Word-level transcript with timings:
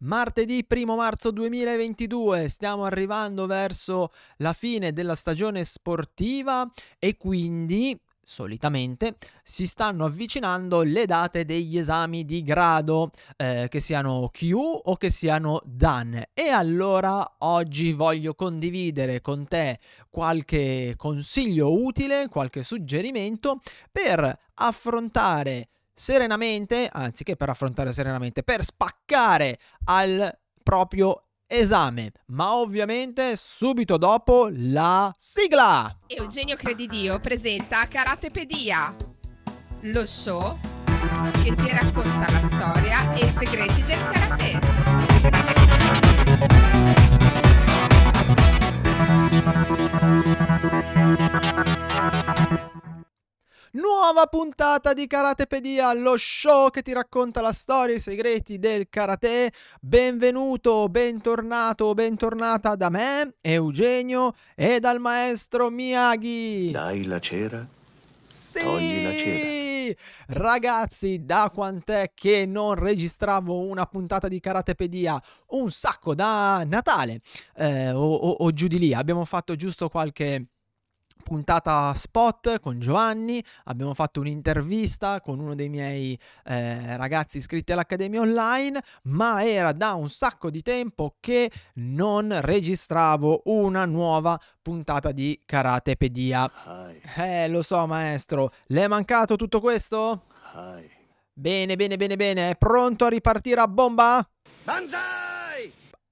Martedì 0.00 0.66
1 0.68 0.94
marzo 0.94 1.30
2022, 1.30 2.50
stiamo 2.50 2.84
arrivando 2.84 3.46
verso 3.46 4.12
la 4.38 4.52
fine 4.52 4.92
della 4.92 5.14
stagione 5.14 5.64
sportiva 5.64 6.70
e 6.98 7.16
quindi 7.16 7.98
solitamente 8.22 9.16
si 9.42 9.66
stanno 9.66 10.04
avvicinando 10.04 10.82
le 10.82 11.06
date 11.06 11.46
degli 11.46 11.78
esami 11.78 12.26
di 12.26 12.42
grado, 12.42 13.10
eh, 13.38 13.68
che 13.70 13.80
siano 13.80 14.28
Q 14.30 14.52
o 14.54 14.96
che 14.96 15.08
siano 15.08 15.62
DAN. 15.64 16.22
E 16.34 16.48
allora 16.48 17.36
oggi 17.38 17.92
voglio 17.92 18.34
condividere 18.34 19.22
con 19.22 19.46
te 19.46 19.78
qualche 20.10 20.92
consiglio 20.98 21.72
utile, 21.72 22.28
qualche 22.28 22.62
suggerimento 22.62 23.62
per 23.90 24.40
affrontare 24.56 25.68
serenamente, 25.98 26.88
anziché 26.92 27.36
per 27.36 27.48
affrontare 27.48 27.90
serenamente, 27.92 28.42
per 28.42 28.62
spaccare 28.62 29.58
al 29.84 30.38
proprio 30.62 31.22
esame, 31.46 32.12
ma 32.26 32.56
ovviamente 32.56 33.34
subito 33.36 33.96
dopo 33.96 34.48
la 34.50 35.14
sigla. 35.16 35.96
Eugenio 36.06 36.56
Credidio 36.56 37.18
presenta 37.18 37.88
Karatepedia, 37.88 38.94
lo 39.80 40.04
show 40.04 40.58
che 41.42 41.54
ti 41.54 41.70
racconta 41.70 42.30
la 42.30 42.50
storia 42.52 43.14
e 43.14 43.24
i 43.24 43.32
segreti 43.34 43.82
del 43.84 44.04
karate. 44.04 44.60
Nuova 53.76 54.24
puntata 54.24 54.94
di 54.94 55.06
Karatepedia, 55.06 55.92
lo 55.92 56.14
show 56.16 56.70
che 56.70 56.80
ti 56.80 56.94
racconta 56.94 57.42
la 57.42 57.52
storia 57.52 57.92
e 57.92 57.98
i 57.98 58.00
segreti 58.00 58.58
del 58.58 58.88
karate. 58.88 59.52
Benvenuto, 59.82 60.88
bentornato, 60.88 61.92
bentornata 61.92 62.74
da 62.74 62.88
me, 62.88 63.34
Eugenio, 63.42 64.32
e 64.54 64.80
dal 64.80 64.98
maestro 64.98 65.68
Miyagi. 65.68 66.70
Dai 66.70 67.04
la 67.04 67.18
cera. 67.18 67.68
Sì! 68.22 68.62
Togli 68.62 69.02
la 69.02 69.14
cera. 69.14 69.94
Ragazzi, 70.28 71.26
da 71.26 71.50
quant'è 71.52 72.12
che 72.14 72.46
non 72.46 72.76
registravo 72.76 73.58
una 73.58 73.84
puntata 73.84 74.26
di 74.26 74.40
Karatepedia? 74.40 75.22
Un 75.48 75.70
sacco 75.70 76.14
da 76.14 76.64
Natale 76.64 77.20
eh, 77.56 77.90
o, 77.90 78.14
o, 78.14 78.30
o 78.30 78.52
giù 78.52 78.68
di 78.68 78.78
lì. 78.78 78.94
Abbiamo 78.94 79.26
fatto 79.26 79.54
giusto 79.54 79.90
qualche 79.90 80.46
puntata 81.26 81.92
spot 81.92 82.60
con 82.60 82.78
Giovanni, 82.78 83.42
abbiamo 83.64 83.94
fatto 83.94 84.20
un'intervista 84.20 85.20
con 85.20 85.40
uno 85.40 85.56
dei 85.56 85.68
miei 85.68 86.16
eh, 86.44 86.96
ragazzi 86.96 87.38
iscritti 87.38 87.72
all'Accademia 87.72 88.20
Online, 88.20 88.80
ma 89.04 89.44
era 89.44 89.72
da 89.72 89.94
un 89.94 90.08
sacco 90.08 90.50
di 90.50 90.62
tempo 90.62 91.16
che 91.18 91.50
non 91.74 92.32
registravo 92.40 93.42
una 93.46 93.84
nuova 93.86 94.40
puntata 94.62 95.10
di 95.10 95.42
Karatepedia. 95.44 96.48
Eh, 97.16 97.48
lo 97.48 97.62
so 97.62 97.84
maestro, 97.88 98.52
le 98.66 98.84
è 98.84 98.86
mancato 98.86 99.34
tutto 99.34 99.60
questo? 99.60 100.26
Bene, 101.32 101.74
bene, 101.74 101.96
bene, 101.96 102.16
bene, 102.16 102.50
è 102.50 102.56
pronto 102.56 103.04
a 103.04 103.08
ripartire 103.08 103.60
a 103.60 103.66
bomba? 103.66 104.24
Banzai! 104.62 105.35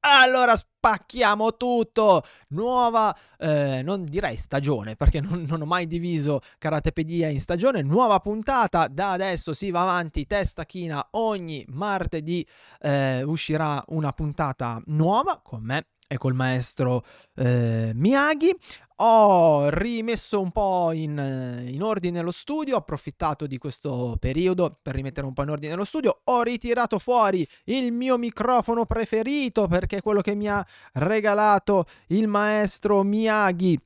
Allora 0.07 0.55
spacchiamo 0.55 1.57
tutto! 1.57 2.25
Nuova, 2.49 3.17
eh, 3.39 3.81
non 3.83 4.05
direi 4.05 4.37
stagione, 4.37 4.97
perché 4.97 5.23
non, 5.23 5.47
non, 5.49 5.63
ho 5.63 5.65
mai 5.65 5.87
diviso 5.87 6.41
Karatepedia 6.59 7.29
in 7.29 7.41
stagione. 7.41 7.81
Nuova 7.81 8.21
puntata, 8.21 8.87
da 8.89 9.13
adesso 9.13 9.55
si 9.55 9.71
va 9.71 9.81
avanti, 9.81 10.27
testa 10.27 10.67
china, 10.67 11.09
ogni 11.13 11.65
martedì 11.71 12.47
eh, 12.83 13.23
uscirà 13.23 13.83
una 13.89 14.13
puntata 14.13 14.79
nuova 14.87 15.41
con 15.43 15.63
me 15.63 15.87
e 16.07 16.19
col 16.19 16.35
maestro 16.35 17.03
eh, 17.37 17.93
Miyagi. 17.95 18.55
Ho 18.99 19.69
rimesso 19.71 20.41
un 20.41 20.53
po' 20.53 20.93
in, 20.93 21.65
in, 21.67 21.83
ordine 21.83 22.23
lo 22.23 22.31
studio, 22.31 22.77
ho 22.77 22.79
approfittato 22.79 23.49
di 23.49 23.59
questo 23.59 24.17
periodo 24.21 24.79
per 24.81 24.95
rimettere 24.95 25.27
un 25.27 25.33
po' 25.33 25.43
in 25.43 25.51
ordine 25.51 25.75
lo 25.75 25.85
studio, 25.85 26.21
ho 26.23 26.43
ritirato 26.43 27.01
fuori 27.01 27.47
il 27.65 27.91
mio 27.91 28.17
microfono 28.19 28.87
preferito 28.87 29.67
perché 29.67 29.97
è 29.97 30.03
quello 30.03 30.21
che 30.21 30.37
mi 30.37 30.49
ha 30.49 30.65
regalato 30.93 31.87
il 32.09 32.29
maestro 32.29 33.03
Miyagi 33.03 33.77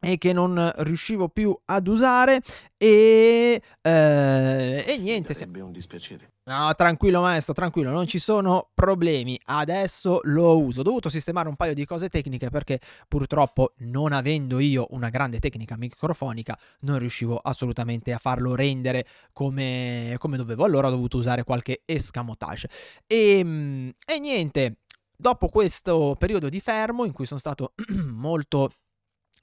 e 0.00 0.16
che 0.16 0.32
non 0.32 0.72
riuscivo 0.78 1.28
più 1.28 1.56
ad 1.66 1.86
usare 1.86 2.40
e, 2.76 3.62
eh, 3.82 4.84
e 4.86 4.98
niente. 4.98 5.34
Sarebbe 5.34 5.60
un 5.60 5.70
dispiacere. 5.70 6.32
No, 6.44 6.74
tranquillo 6.74 7.20
maestro, 7.20 7.52
tranquillo, 7.52 7.90
non 7.90 8.06
ci 8.06 8.18
sono 8.18 8.70
problemi. 8.74 9.38
Adesso 9.44 10.20
lo 10.24 10.58
uso. 10.58 10.80
Ho 10.80 10.82
dovuto 10.82 11.10
sistemare 11.10 11.48
un 11.48 11.54
paio 11.54 11.74
di 11.74 11.84
cose 11.84 12.08
tecniche 12.08 12.48
perché 12.48 12.80
purtroppo 13.06 13.74
non 13.80 14.12
avendo 14.12 14.58
io 14.58 14.86
una 14.90 15.10
grande 15.10 15.38
tecnica 15.38 15.76
microfonica 15.76 16.58
non 16.80 16.98
riuscivo 16.98 17.36
assolutamente 17.36 18.12
a 18.12 18.18
farlo 18.18 18.54
rendere 18.54 19.06
come, 19.32 20.16
come 20.18 20.38
dovevo. 20.38 20.64
Allora 20.64 20.88
ho 20.88 20.90
dovuto 20.90 21.18
usare 21.18 21.44
qualche 21.44 21.82
escamotage. 21.84 22.68
E, 23.06 23.38
ehm, 23.38 23.92
e 24.06 24.18
niente, 24.18 24.78
dopo 25.14 25.48
questo 25.48 26.16
periodo 26.18 26.48
di 26.48 26.60
fermo 26.60 27.04
in 27.04 27.12
cui 27.12 27.26
sono 27.26 27.38
stato 27.38 27.74
molto 28.10 28.72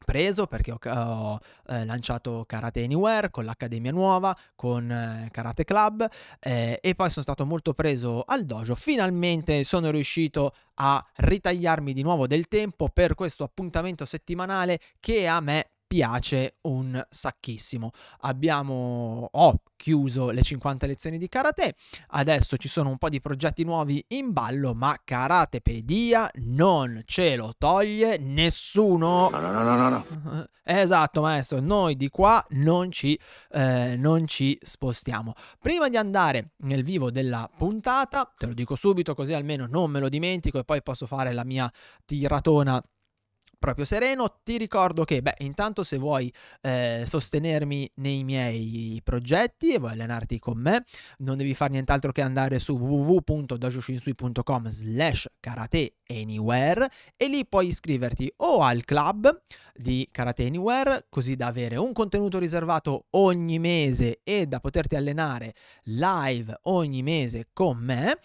preso 0.03 0.47
perché 0.47 0.71
ho, 0.71 0.79
ho 0.81 1.39
eh, 1.67 1.85
lanciato 1.85 2.45
Karate 2.47 2.83
Anywhere 2.83 3.29
con 3.29 3.45
l'Accademia 3.45 3.91
Nuova, 3.91 4.35
con 4.55 4.89
eh, 4.89 5.29
Karate 5.31 5.63
Club 5.65 6.07
eh, 6.39 6.79
e 6.81 6.95
poi 6.95 7.09
sono 7.09 7.23
stato 7.23 7.45
molto 7.45 7.73
preso 7.73 8.23
al 8.25 8.45
dojo. 8.45 8.75
Finalmente 8.75 9.63
sono 9.63 9.89
riuscito 9.89 10.53
a 10.75 11.05
ritagliarmi 11.15 11.93
di 11.93 12.03
nuovo 12.03 12.27
del 12.27 12.47
tempo 12.47 12.89
per 12.89 13.15
questo 13.15 13.43
appuntamento 13.43 14.05
settimanale 14.05 14.79
che 14.99 15.27
a 15.27 15.39
me 15.41 15.71
piace 15.87 16.57
un 16.61 17.03
sacchissimo. 17.09 17.91
Abbiamo 18.21 19.29
ho 19.31 19.61
chiuso 19.77 20.31
le 20.31 20.41
50 20.41 20.85
lezioni 20.85 21.17
di 21.17 21.29
karate, 21.29 21.75
adesso 22.09 22.57
ci 22.57 22.67
sono 22.67 22.89
un 22.89 22.97
po' 22.97 23.09
di 23.09 23.21
progetti 23.21 23.63
nuovi 23.63 24.03
in 24.09 24.33
ballo, 24.33 24.73
ma 24.73 24.99
Karatepedia 25.03 26.29
non 26.35 27.01
ce 27.05 27.35
lo 27.35 27.53
toglie 27.57 28.17
nessuno. 28.17 29.29
No, 29.29 29.39
no, 29.39 29.63
no, 29.63 29.75
no, 29.75 29.89
no. 29.89 30.47
Esatto, 30.69 31.21
maestro, 31.21 31.61
noi 31.61 31.95
di 31.95 32.09
qua 32.09 32.45
non 32.49 32.91
ci, 32.91 33.17
eh, 33.51 33.95
non 33.97 34.27
ci 34.27 34.57
spostiamo. 34.61 35.33
Prima 35.61 35.87
di 35.87 35.95
andare 35.95 36.55
nel 36.63 36.83
vivo 36.83 37.09
della 37.09 37.49
puntata, 37.55 38.29
te 38.37 38.47
lo 38.47 38.53
dico 38.53 38.75
subito 38.75 39.15
così 39.15 39.31
almeno 39.31 39.65
non 39.65 39.89
me 39.89 40.01
lo 40.01 40.09
dimentico 40.09 40.59
e 40.59 40.65
poi 40.65 40.83
posso 40.83 41.05
fare 41.05 41.31
la 41.31 41.45
mia 41.45 41.71
tiratona 42.03 42.83
proprio 43.57 43.85
sereno. 43.85 44.39
Ti 44.43 44.57
ricordo 44.57 45.03
che, 45.03 45.21
beh, 45.21 45.35
intanto 45.39 45.83
se 45.83 45.97
vuoi 45.97 46.31
eh, 46.61 47.03
sostenermi 47.05 47.91
nei 47.95 48.23
miei 48.23 49.01
progetti 49.03 49.73
e 49.73 49.79
vuoi 49.79 49.91
allenarti 49.91 50.39
con 50.39 50.57
me, 50.59 50.83
non 51.19 51.37
devi 51.37 51.53
fare 51.53 51.71
nient'altro 51.71 52.11
che 52.11 52.21
andare 52.21 52.59
su 52.59 52.75
www.dojoshinsui.com 52.77 54.67
slash 54.67 55.27
karate 55.39 55.97
anywhere 56.07 56.89
e 57.15 57.27
lì 57.27 57.45
puoi 57.45 57.67
iscriverti 57.67 58.31
o 58.37 58.61
al 58.61 58.83
club 58.85 59.41
di 59.77 60.07
Karate 60.11 60.45
Anywhere 60.45 61.05
così 61.09 61.35
da 61.35 61.47
avere 61.47 61.75
un 61.75 61.93
contenuto 61.93 62.39
riservato 62.39 63.05
ogni 63.11 63.59
mese 63.59 64.21
e 64.23 64.47
da 64.47 64.59
poterti 64.59 64.95
allenare 64.95 65.53
live 65.83 66.59
ogni 66.63 67.03
mese 67.03 67.49
con 67.53 67.77
me 67.77 68.19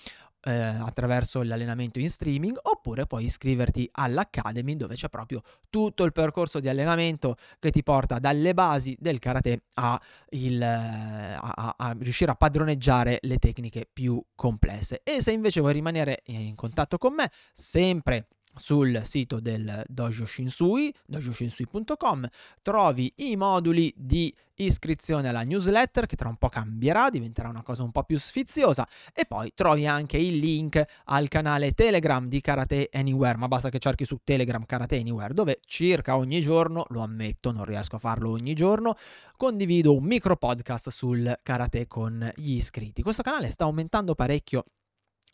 eh, 0.44 0.53
attraverso 0.53 1.42
l'allenamento 1.42 1.98
in 1.98 2.10
streaming 2.10 2.58
oppure 2.62 3.06
puoi 3.06 3.25
iscriverti 3.25 3.88
all'Academy 3.92 4.76
dove 4.76 4.94
c'è 4.94 5.08
proprio 5.08 5.42
tutto 5.70 6.04
il 6.04 6.12
percorso 6.12 6.60
di 6.60 6.69
allenamento 6.69 7.36
che 7.58 7.70
ti 7.70 7.82
porta 7.82 8.19
dalle 8.19 8.54
basi 8.54 8.97
del 8.98 9.19
karate 9.19 9.62
a, 9.75 10.00
il, 10.31 10.62
a, 10.62 11.38
a, 11.38 11.75
a 11.76 11.97
riuscire 11.98 12.31
a 12.31 12.34
padroneggiare 12.34 13.19
le 13.22 13.38
tecniche 13.38 13.88
più 13.91 14.22
complesse. 14.34 15.00
E 15.04 15.22
se 15.22 15.32
invece 15.32 15.60
vuoi 15.60 15.72
rimanere 15.72 16.22
in 16.26 16.54
contatto 16.54 16.98
con 16.98 17.14
me, 17.14 17.31
sempre 17.52 18.26
sul 18.54 19.00
sito 19.04 19.40
del 19.40 19.84
Dojo 19.87 20.26
Shinsui, 20.26 20.94
dojoshinsui.com, 21.06 22.28
trovi 22.62 23.12
i 23.16 23.37
moduli 23.37 23.93
di 23.96 24.34
iscrizione 24.56 25.28
alla 25.28 25.43
newsletter 25.43 26.06
che 26.06 26.16
tra 26.16 26.28
un 26.28 26.37
po' 26.37 26.49
cambierà, 26.49 27.10
diventerà 27.10 27.49
una 27.49 27.62
cosa 27.62 27.82
un 27.82 27.90
po' 27.90 28.04
più 28.04 28.19
sfiziosa 28.19 28.87
e 29.12 29.25
poi 29.25 29.52
trovi 29.54 29.87
anche 29.87 30.19
il 30.19 30.38
link 30.38 30.82
al 31.04 31.28
canale 31.28 31.72
Telegram 31.72 32.26
di 32.28 32.40
Karate 32.40 32.88
Anywhere, 32.93 33.38
ma 33.38 33.49
basta 33.49 33.70
che 33.70 33.78
cerchi 33.78 34.04
su 34.04 34.19
Telegram 34.22 34.64
Karate 34.64 34.99
Anywhere 34.99 35.34
dove 35.34 35.60
circa 35.66 36.16
ogni 36.16 36.40
giorno, 36.40 36.84
lo 36.90 37.00
ammetto, 37.00 37.52
non 37.52 37.64
riesco 37.64 37.96
a 37.96 38.00
farlo 38.00 38.31
ogni 38.31 38.54
giorno, 38.54 38.96
condivido 39.37 39.94
un 39.94 40.04
micro 40.04 40.37
podcast 40.37 40.90
sul 40.90 41.34
karate 41.43 41.87
con 41.87 42.31
gli 42.37 42.56
iscritti. 42.56 43.02
Questo 43.02 43.22
canale 43.22 43.50
sta 43.50 43.64
aumentando 43.64 44.14
parecchio 44.14 44.64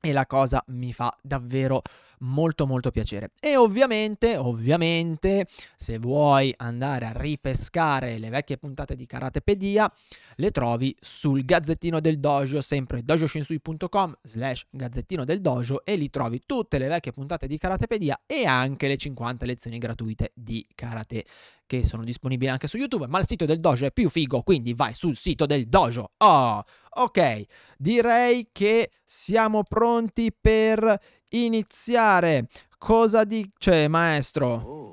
e 0.01 0.13
la 0.13 0.27
cosa 0.27 0.63
mi 0.69 0.93
fa 0.93 1.15
davvero 1.21 1.83
molto 2.21 2.67
molto 2.67 2.91
piacere. 2.91 3.31
E 3.41 3.57
ovviamente, 3.57 4.37
ovviamente, 4.37 5.47
se 5.77 5.99
vuoi 5.99 6.53
andare 6.57 7.07
a 7.07 7.13
ripescare 7.13 8.19
le 8.19 8.31
vecchie 8.31 8.59
puntate 8.59 8.97
di 8.97 9.07
Karatepedia, 9.07 9.93
le 10.37 10.51
trovi 10.51 10.97
sul 11.01 11.45
Gazzettino 11.45 12.01
del 12.01 12.19
Dojo, 12.19 12.61
sempre 12.63 13.03
dojoshinsui.com 13.03 14.17
slash 14.23 14.67
Gazzettino 14.71 15.25
del 15.25 15.41
Dojo 15.41 15.85
e 15.85 15.97
lì 15.97 16.11
trovi 16.11 16.43
tutte 16.45 16.79
le 16.79 16.89
vecchie 16.89 17.13
puntate 17.13 17.47
di 17.47 17.59
Karatepedia 17.59 18.23
e 18.27 18.45
anche 18.45 18.89
le 18.89 18.97
50 18.97 19.47
lezioni 19.47 19.79
gratuite 19.79 20.33
di 20.35 20.67
Karate 20.75 21.25
che 21.69 21.85
sono 21.85 22.03
disponibili 22.03 22.51
anche 22.51 22.67
su 22.67 22.79
YouTube, 22.79 23.07
ma 23.07 23.19
il 23.19 23.27
sito 23.27 23.45
del 23.45 23.61
dojo 23.61 23.85
è 23.85 23.93
più 23.93 24.09
figo, 24.09 24.41
quindi 24.41 24.73
vai 24.73 24.95
sul 24.95 25.17
sito 25.17 25.45
del 25.45 25.69
dojo. 25.69 26.13
Oh, 26.17 26.65
ok, 26.89 27.45
direi 27.77 28.49
che 28.51 28.91
siamo 29.05 29.63
pronti 29.63 30.33
per 30.33 30.99
iniziare. 31.31 32.49
Cosa 32.79 33.25
dice 33.25 33.89
maestro? 33.89 34.47
Oh, 34.47 34.89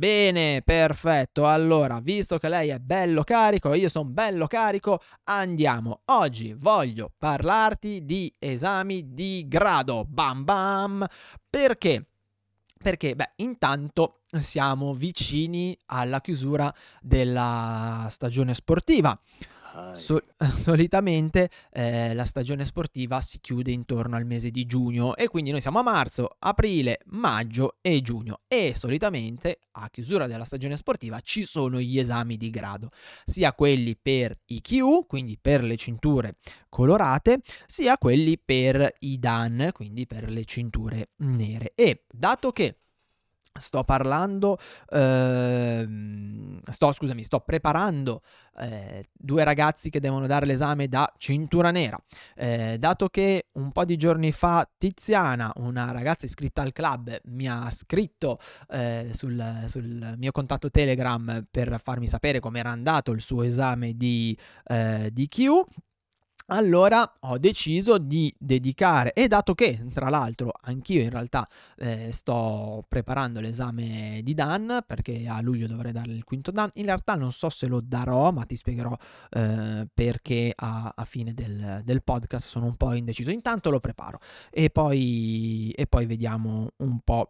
Bene, 0.00 0.62
perfetto. 0.62 1.46
Allora, 1.46 2.00
visto 2.00 2.38
che 2.38 2.48
lei 2.48 2.70
è 2.70 2.78
bello 2.78 3.22
carico, 3.22 3.74
io 3.74 3.90
sono 3.90 4.08
bello 4.08 4.46
carico, 4.46 4.98
andiamo. 5.24 6.00
Oggi 6.06 6.54
voglio 6.54 7.12
parlarti 7.18 8.06
di 8.06 8.32
esami 8.38 9.12
di 9.12 9.44
grado. 9.46 10.06
Bam 10.08 10.44
bam. 10.44 11.06
Perché? 11.50 12.06
Perché, 12.82 13.14
beh, 13.14 13.32
intanto 13.36 14.20
siamo 14.38 14.94
vicini 14.94 15.76
alla 15.86 16.22
chiusura 16.22 16.72
della 17.02 18.06
stagione 18.08 18.54
sportiva. 18.54 19.20
So- 19.94 20.24
solitamente 20.56 21.50
eh, 21.72 22.14
la 22.14 22.24
stagione 22.24 22.64
sportiva 22.64 23.20
si 23.20 23.40
chiude 23.40 23.70
intorno 23.70 24.16
al 24.16 24.26
mese 24.26 24.50
di 24.50 24.66
giugno 24.66 25.16
e 25.16 25.28
quindi 25.28 25.50
noi 25.50 25.60
siamo 25.60 25.78
a 25.78 25.82
marzo, 25.82 26.36
aprile, 26.38 27.00
maggio 27.06 27.76
e 27.80 28.00
giugno 28.00 28.40
e 28.48 28.72
solitamente 28.76 29.60
a 29.72 29.88
chiusura 29.90 30.26
della 30.26 30.44
stagione 30.44 30.76
sportiva 30.76 31.20
ci 31.20 31.42
sono 31.42 31.80
gli 31.80 31.98
esami 31.98 32.36
di 32.36 32.50
grado, 32.50 32.90
sia 33.24 33.52
quelli 33.52 33.96
per 33.96 34.38
i 34.46 34.60
Q, 34.60 35.06
quindi 35.06 35.38
per 35.40 35.62
le 35.62 35.76
cinture 35.76 36.36
colorate, 36.68 37.40
sia 37.66 37.98
quelli 37.98 38.38
per 38.38 38.94
i 39.00 39.18
Dan, 39.18 39.70
quindi 39.72 40.06
per 40.06 40.30
le 40.30 40.44
cinture 40.44 41.10
nere. 41.18 41.72
E 41.74 42.04
dato 42.10 42.52
che 42.52 42.78
sto 43.58 43.82
parlando, 43.84 44.58
ehm, 44.90 46.60
sto, 46.70 46.92
scusami, 46.92 47.24
sto 47.24 47.40
preparando 47.40 48.22
eh, 48.58 49.04
due 49.12 49.44
ragazzi 49.44 49.90
che 49.90 50.00
devono 50.00 50.26
dare 50.26 50.46
l'esame 50.46 50.88
da 50.88 51.12
cintura 51.16 51.70
nera. 51.70 51.98
Eh, 52.36 52.76
dato 52.78 53.08
che 53.08 53.48
un 53.52 53.72
po' 53.72 53.84
di 53.84 53.96
giorni 53.96 54.32
fa 54.32 54.68
Tiziana, 54.76 55.50
una 55.56 55.90
ragazza 55.90 56.26
iscritta 56.26 56.62
al 56.62 56.72
club, 56.72 57.18
mi 57.24 57.48
ha 57.48 57.68
scritto 57.70 58.38
eh, 58.70 59.08
sul, 59.12 59.64
sul 59.66 60.14
mio 60.16 60.32
contatto 60.32 60.70
Telegram 60.70 61.46
per 61.50 61.80
farmi 61.82 62.06
sapere 62.06 62.40
com'era 62.40 62.70
andato 62.70 63.10
il 63.12 63.20
suo 63.20 63.42
esame 63.42 63.96
di, 63.96 64.36
eh, 64.64 65.10
di 65.12 65.28
Q. 65.28 65.64
Allora 66.52 67.18
ho 67.20 67.38
deciso 67.38 67.96
di 67.98 68.34
dedicare, 68.36 69.12
e 69.12 69.28
dato 69.28 69.54
che 69.54 69.86
tra 69.94 70.08
l'altro 70.08 70.50
anch'io 70.62 71.00
in 71.00 71.10
realtà 71.10 71.48
eh, 71.76 72.10
sto 72.10 72.84
preparando 72.88 73.38
l'esame 73.38 74.20
di 74.24 74.34
Dan, 74.34 74.82
perché 74.84 75.28
a 75.28 75.40
luglio 75.40 75.68
dovrei 75.68 75.92
dare 75.92 76.10
il 76.10 76.24
quinto 76.24 76.50
Dan, 76.50 76.68
in 76.74 76.86
realtà 76.86 77.14
non 77.14 77.30
so 77.30 77.50
se 77.50 77.68
lo 77.68 77.80
darò, 77.80 78.32
ma 78.32 78.44
ti 78.46 78.56
spiegherò 78.56 78.96
eh, 79.30 79.86
perché 79.94 80.52
a, 80.56 80.92
a 80.96 81.04
fine 81.04 81.34
del, 81.34 81.82
del 81.84 82.02
podcast 82.02 82.48
sono 82.48 82.66
un 82.66 82.74
po' 82.74 82.94
indeciso. 82.94 83.30
Intanto 83.30 83.70
lo 83.70 83.78
preparo 83.78 84.18
e 84.50 84.70
poi, 84.70 85.70
e 85.70 85.86
poi 85.86 86.06
vediamo 86.06 86.72
un 86.78 86.98
po' 87.04 87.28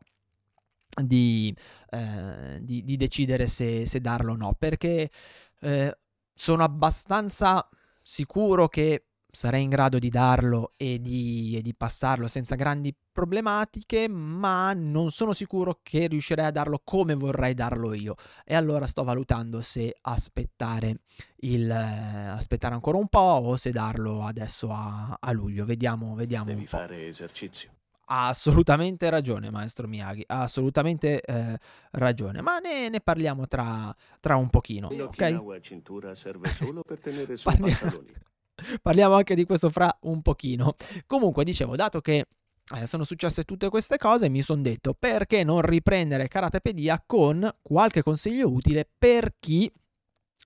di, 0.97 1.55
eh, 1.91 2.59
di- 2.63 2.85
di 2.85 2.97
decidere 2.97 3.49
se, 3.49 3.85
se 3.85 4.01
darlo 4.01 4.33
o 4.33 4.37
no, 4.37 4.57
perché 4.59 5.11
eh, 5.61 5.99
sono 6.35 6.63
abbastanza 6.65 7.69
sicuro 8.01 8.67
che 8.69 9.05
sarei 9.33 9.63
in 9.63 9.69
grado 9.69 9.99
di 9.99 10.09
darlo 10.09 10.73
e 10.77 11.01
di, 11.01 11.55
e 11.57 11.63
di 11.63 11.75
passarlo 11.75 12.29
senza 12.29 12.55
grandi 12.55 12.95
problematiche, 13.13 14.09
ma 14.09 14.73
non 14.73 15.11
sono 15.11 15.33
sicuro 15.33 15.81
che 15.83 16.07
riuscirei 16.07 16.47
a 16.47 16.51
darlo 16.51 16.81
come 16.83 17.15
vorrei 17.15 17.55
darlo 17.55 17.93
io. 17.93 18.15
E 18.45 18.55
allora 18.55 18.87
sto 18.87 19.05
valutando 19.05 19.61
se 19.61 19.97
aspettare, 20.01 21.01
il, 21.41 21.71
eh, 21.71 22.29
aspettare 22.29 22.75
ancora 22.75 22.99
un 22.99 23.09
po' 23.09 23.19
o 23.19 23.57
se 23.57 23.71
darlo 23.71 24.25
adesso 24.25 24.71
a, 24.71 25.17
a 25.19 25.33
luglio. 25.33 25.65
Vediamo, 25.65 26.15
vediamo. 26.15 26.47
Devi 26.47 26.67
fare 26.67 27.07
esercizio. 27.07 27.71
Ha 28.13 28.27
assolutamente 28.27 29.09
ragione, 29.09 29.51
maestro 29.51 29.87
Miyagi. 29.87 30.25
Ha 30.27 30.43
assolutamente 30.43 31.21
eh, 31.21 31.59
ragione. 31.93 32.41
Ma 32.41 32.59
ne, 32.59 32.89
ne 32.89 33.01
parliamo 33.01 33.47
tra, 33.47 33.95
tra 34.19 34.35
un 34.35 34.51
pochino. 34.51 34.89
Ok? 34.89 35.01
Okinawa 35.01 35.61
cintura 35.61 36.15
serve 36.17 36.51
solo 36.51 36.83
per 36.83 36.99
tenere 36.99 37.37
su 37.37 37.49
i 37.49 37.57
pantaloni. 37.57 38.13
Parliamo 38.83 39.15
anche 39.15 39.35
di 39.35 39.45
questo 39.45 39.71
fra 39.71 39.95
un 40.03 40.23
pochino. 40.23 40.77
Comunque, 41.07 41.45
dicevo, 41.45 41.77
dato 41.77 42.01
che 42.01 42.27
eh, 42.77 42.87
sono 42.87 43.05
successe 43.05 43.45
tutte 43.45 43.69
queste 43.69 43.97
cose, 43.97 44.29
mi 44.29 44.43
sono 44.43 44.63
detto 44.63 44.95
perché 44.95 45.43
non 45.43 45.61
riprendere 45.61 46.29
Karatepedia 46.29 47.03
con 47.05 47.53
qualche 47.63 48.03
consiglio 48.03 48.51
utile 48.51 48.89
per 48.97 49.35
chi 49.41 49.71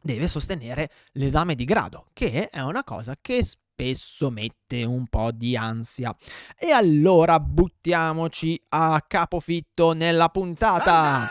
deve 0.03 0.29
sostenere 0.29 0.91
l'esame 1.13 1.55
di 1.55 1.65
grado, 1.65 2.07
che 2.13 2.49
è 2.49 2.61
una 2.61 2.85
cosa 2.85 3.17
che 3.21 3.43
spesso 3.43 4.31
mette 4.31 4.85
un 4.85 5.07
po' 5.09 5.33
di 5.33 5.57
ansia. 5.57 6.15
E 6.59 6.71
allora 6.71 7.41
buttiamoci 7.41 8.61
a 8.69 9.03
capofitto 9.07 9.93
nella 9.93 10.29
puntata. 10.29 11.29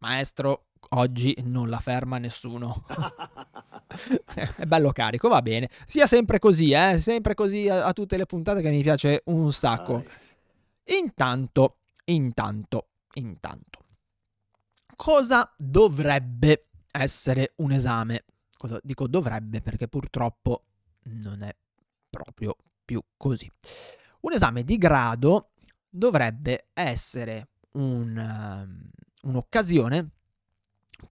Maestro, 0.00 0.69
oggi 0.90 1.36
non 1.44 1.68
la 1.68 1.78
ferma 1.78 2.18
nessuno. 2.18 2.84
è 4.34 4.64
bello 4.64 4.92
carico, 4.92 5.28
va 5.28 5.42
bene. 5.42 5.68
Sia 5.86 6.06
sempre 6.06 6.38
così, 6.38 6.72
eh? 6.72 6.98
Sempre 6.98 7.34
così 7.34 7.68
a, 7.68 7.86
a 7.86 7.92
tutte 7.92 8.16
le 8.16 8.26
puntate 8.26 8.62
che 8.62 8.70
mi 8.70 8.82
piace 8.82 9.22
un 9.26 9.52
sacco. 9.52 10.04
Intanto, 10.84 11.78
intanto, 12.06 12.88
intanto. 13.14 13.78
Cosa 14.96 15.52
dovrebbe 15.56 16.66
essere 16.90 17.52
un 17.56 17.72
esame? 17.72 18.24
Cosa 18.56 18.78
dico 18.82 19.06
dovrebbe 19.06 19.62
perché 19.62 19.88
purtroppo 19.88 20.64
non 21.04 21.42
è 21.42 21.54
proprio 22.10 22.56
più 22.84 23.02
così. 23.16 23.50
Un 24.20 24.32
esame 24.32 24.64
di 24.64 24.76
grado 24.76 25.52
dovrebbe 25.88 26.68
essere 26.74 27.48
un, 27.72 28.16
ehm, 28.18 28.90
un'occasione 29.22 30.10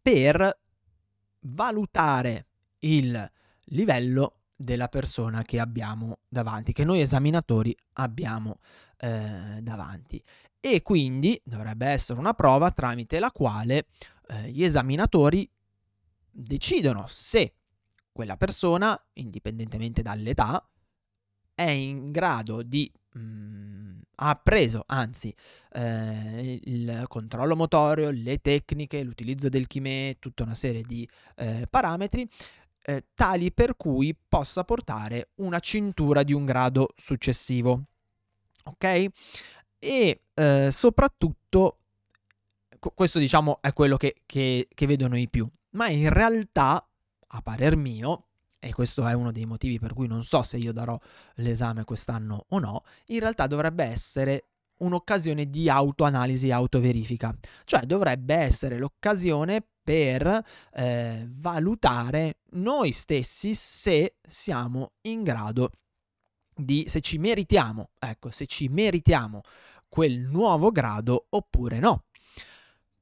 per 0.02 0.60
valutare 1.42 2.48
il 2.80 3.32
livello 3.66 4.40
della 4.56 4.90
persona 4.90 5.42
che 5.44 5.60
abbiamo 5.60 6.20
davanti, 6.28 6.74
che 6.74 6.84
noi 6.84 7.02
esaminatori 7.02 7.76
abbiamo 7.94 8.60
eh, 8.98 9.60
davanti. 9.62 10.22
E 10.60 10.82
quindi 10.82 11.40
dovrebbe 11.46 11.88
essere 11.88 12.20
una 12.20 12.34
prova 12.34 12.72
tramite 12.72 13.20
la 13.20 13.32
quale 13.32 13.88
eh, 14.28 14.50
gli 14.50 14.64
esaminatori 14.64 15.50
decidono 16.30 17.06
se 17.08 17.54
quella 18.12 18.36
persona, 18.36 19.02
indipendentemente 19.14 20.02
dall'età, 20.02 20.68
è 21.56 21.70
in 21.70 22.12
grado 22.12 22.62
di 22.62 22.92
mm, 23.20 24.00
ha 24.16 24.30
appreso, 24.30 24.84
anzi, 24.88 25.34
eh, 25.74 26.60
il 26.64 27.06
controllo 27.08 27.56
motorio, 27.56 28.10
le 28.12 28.40
tecniche, 28.40 29.04
l'utilizzo 29.04 29.50
del 29.50 29.68
chimè, 29.68 30.18
tutta 30.20 30.44
una 30.44 30.56
serie 30.56 30.82
di 30.84 31.08
eh, 31.36 31.68
parametri 31.70 32.28
eh, 32.84 33.06
tali 33.14 33.52
per 33.52 33.76
cui 33.78 34.16
possa 34.28 34.64
portare 34.64 35.30
una 35.36 35.60
cintura 35.60 36.24
di 36.24 36.34
un 36.34 36.46
grado 36.46 36.90
successivo. 36.96 37.84
Ok? 38.64 39.08
E 39.80 40.22
eh, 40.34 40.70
soprattutto, 40.72 41.78
questo 42.94 43.20
diciamo 43.20 43.60
è 43.62 43.74
quello 43.74 43.98
che, 43.98 44.22
che, 44.26 44.68
che 44.74 44.86
vedono 44.86 45.18
i 45.18 45.30
più, 45.30 45.50
ma 45.72 45.90
in 45.90 46.10
realtà, 46.10 46.86
a 47.32 47.42
parer 47.42 47.76
mio, 47.76 48.29
e 48.60 48.74
questo 48.74 49.06
è 49.08 49.14
uno 49.14 49.32
dei 49.32 49.46
motivi 49.46 49.80
per 49.80 49.94
cui 49.94 50.08
non 50.08 50.24
so 50.24 50.44
se 50.44 50.58
io 50.58 50.74
darò 50.74 51.00
l'esame 51.36 51.84
quest'anno 51.84 52.46
o 52.50 52.60
no, 52.60 52.84
in 53.08 53.20
realtà 53.20 53.48
dovrebbe 53.48 53.84
essere 53.86 54.50
un'occasione 54.80 55.50
di 55.50 55.70
autoanalisi 55.70 56.48
e 56.48 56.54
autoverifica, 56.54 57.36
cioè 57.66 57.82
dovrebbe 57.82 58.36
essere 58.36 58.78
l'occasione 58.78 59.66
per 59.82 60.44
eh, 60.74 61.26
valutare 61.30 62.40
noi 62.52 62.92
stessi 62.92 63.54
se 63.56 64.18
siamo 64.22 64.94
in 65.02 65.24
grado 65.24 65.72
di, 66.54 66.86
se 66.88 67.02
ci 67.02 67.18
meritiamo, 67.18 67.92
ecco, 67.98 68.32
se 68.32 68.46
ci 68.46 68.68
meritiamo 68.68 69.42
quel 69.88 70.20
nuovo 70.20 70.72
grado 70.72 71.26
oppure 71.30 71.80
no. 71.80 72.04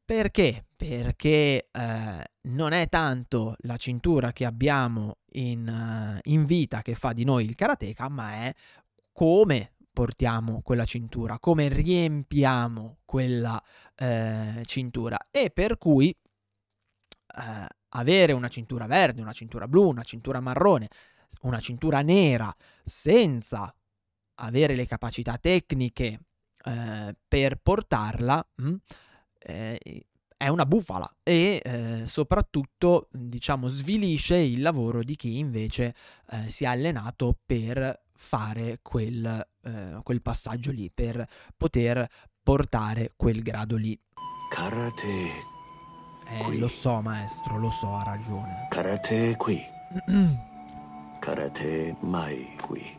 Perché? 0.08 0.68
Perché 0.74 1.68
eh, 1.70 2.32
non 2.44 2.72
è 2.72 2.88
tanto 2.88 3.58
la 3.64 3.76
cintura 3.76 4.32
che 4.32 4.46
abbiamo 4.46 5.18
in, 5.34 5.68
eh, 5.68 6.22
in 6.32 6.46
vita 6.46 6.82
che 6.82 6.96
fa 6.96 7.12
di 7.12 7.26
noi 7.26 7.44
il 7.44 7.56
karateka, 7.56 8.08
ma 8.08 8.32
è 8.36 8.54
come 9.12 9.74
portiamo 9.92 10.62
quella 10.62 10.86
cintura, 10.86 11.40
come 11.40 11.68
riempiamo 11.68 13.00
quella 13.04 13.62
eh, 13.96 14.64
cintura 14.64 15.28
e 15.30 15.50
per 15.50 15.78
cui 15.78 16.10
eh, 16.10 17.68
avere 17.90 18.32
una 18.32 18.48
cintura 18.48 18.86
verde, 18.86 19.20
una 19.20 19.34
cintura 19.34 19.68
blu, 19.68 19.90
una 19.90 20.04
cintura 20.04 20.40
marrone, 20.40 20.88
una 21.42 21.60
cintura 21.60 22.02
nera 22.02 22.56
senza 22.82 23.76
avere 24.36 24.74
le 24.78 24.86
capacità 24.86 25.38
tecniche 25.38 26.22
eh, 26.64 27.14
per 27.28 27.58
portarla 27.58 28.48
mh, 28.56 28.70
mm, 28.70 28.76
eh, 29.40 29.80
è 30.38 30.48
una 30.50 30.66
bufala 30.66 31.12
e 31.24 31.60
eh, 31.64 32.04
soprattutto 32.06 33.08
diciamo 33.12 33.68
svilisce 33.68 34.38
il 34.38 34.62
lavoro 34.62 35.04
di 35.04 35.16
chi 35.16 35.40
invece 35.40 35.96
eh, 36.30 36.50
si 36.50 36.64
è 36.64 36.68
allenato 36.68 37.36
per 37.44 38.04
fare 38.14 38.80
quel, 38.82 39.48
eh, 39.64 40.00
quel 40.04 40.22
passaggio 40.22 40.72
lì, 40.72 40.92
per 40.94 41.26
poter 41.56 42.08
portare 42.44 43.14
quel 43.16 43.42
grado 43.42 43.78
lì. 43.78 44.00
Karate. 44.50 45.56
Eh, 46.30 46.58
lo 46.58 46.68
so 46.68 47.02
maestro, 47.02 47.58
lo 47.58 47.72
so, 47.72 47.96
ha 47.96 48.04
ragione. 48.04 48.68
Karate 48.70 49.36
qui. 49.38 49.60
Karate 51.20 51.96
mai 52.02 52.58
qui. 52.62 52.96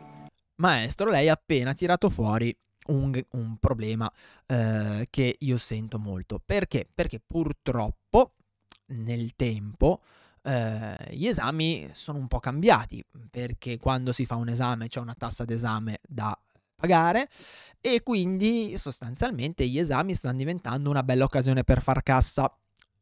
Maestro, 0.55 1.09
lei 1.09 1.29
ha 1.29 1.33
appena 1.33 1.73
tirato 1.73 2.09
fuori 2.09 2.55
un, 2.87 3.21
un 3.31 3.57
problema 3.57 4.11
eh, 4.45 5.07
che 5.09 5.35
io 5.39 5.57
sento 5.57 5.99
molto. 5.99 6.41
Perché? 6.43 6.87
Perché 6.93 7.19
purtroppo 7.25 8.33
nel 8.87 9.35
tempo 9.35 10.01
eh, 10.43 10.95
gli 11.11 11.27
esami 11.27 11.89
sono 11.91 12.17
un 12.17 12.27
po' 12.27 12.39
cambiati, 12.39 13.03
perché 13.29 13.77
quando 13.77 14.11
si 14.11 14.25
fa 14.25 14.35
un 14.35 14.49
esame 14.49 14.87
c'è 14.87 14.99
una 14.99 15.15
tassa 15.15 15.45
d'esame 15.45 15.99
da 16.07 16.37
pagare 16.75 17.27
e 17.81 18.01
quindi 18.03 18.77
sostanzialmente 18.77 19.67
gli 19.67 19.77
esami 19.77 20.13
stanno 20.13 20.37
diventando 20.37 20.89
una 20.89 21.03
bella 21.03 21.25
occasione 21.25 21.63
per 21.63 21.81
far 21.81 22.01
cassa 22.03 22.51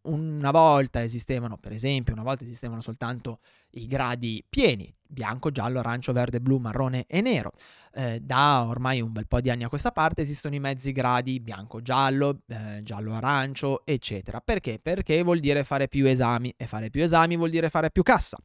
una 0.07 0.51
volta 0.51 1.03
esistevano, 1.03 1.57
per 1.57 1.73
esempio, 1.73 2.13
una 2.13 2.23
volta 2.23 2.43
esistevano 2.43 2.81
soltanto 2.81 3.39
i 3.71 3.87
gradi 3.87 4.43
pieni, 4.47 4.93
bianco, 5.07 5.51
giallo, 5.51 5.79
arancio, 5.79 6.13
verde, 6.13 6.39
blu, 6.39 6.57
marrone 6.57 7.05
e 7.07 7.21
nero. 7.21 7.53
Eh, 7.93 8.19
da 8.21 8.65
ormai 8.67 9.01
un 9.01 9.11
bel 9.11 9.27
po' 9.27 9.41
di 9.41 9.49
anni 9.49 9.63
a 9.63 9.69
questa 9.69 9.91
parte 9.91 10.21
esistono 10.21 10.55
i 10.55 10.59
mezzi 10.59 10.91
gradi 10.91 11.39
bianco, 11.39 11.81
giallo, 11.81 12.41
eh, 12.47 12.81
giallo, 12.83 13.13
arancio, 13.13 13.85
eccetera. 13.85 14.39
Perché? 14.41 14.79
Perché 14.79 15.23
vuol 15.23 15.39
dire 15.39 15.63
fare 15.63 15.87
più 15.87 16.05
esami 16.07 16.53
e 16.55 16.67
fare 16.67 16.89
più 16.89 17.01
esami 17.01 17.35
vuol 17.37 17.49
dire 17.49 17.69
fare 17.69 17.91
più 17.91 18.03
cassa. 18.03 18.37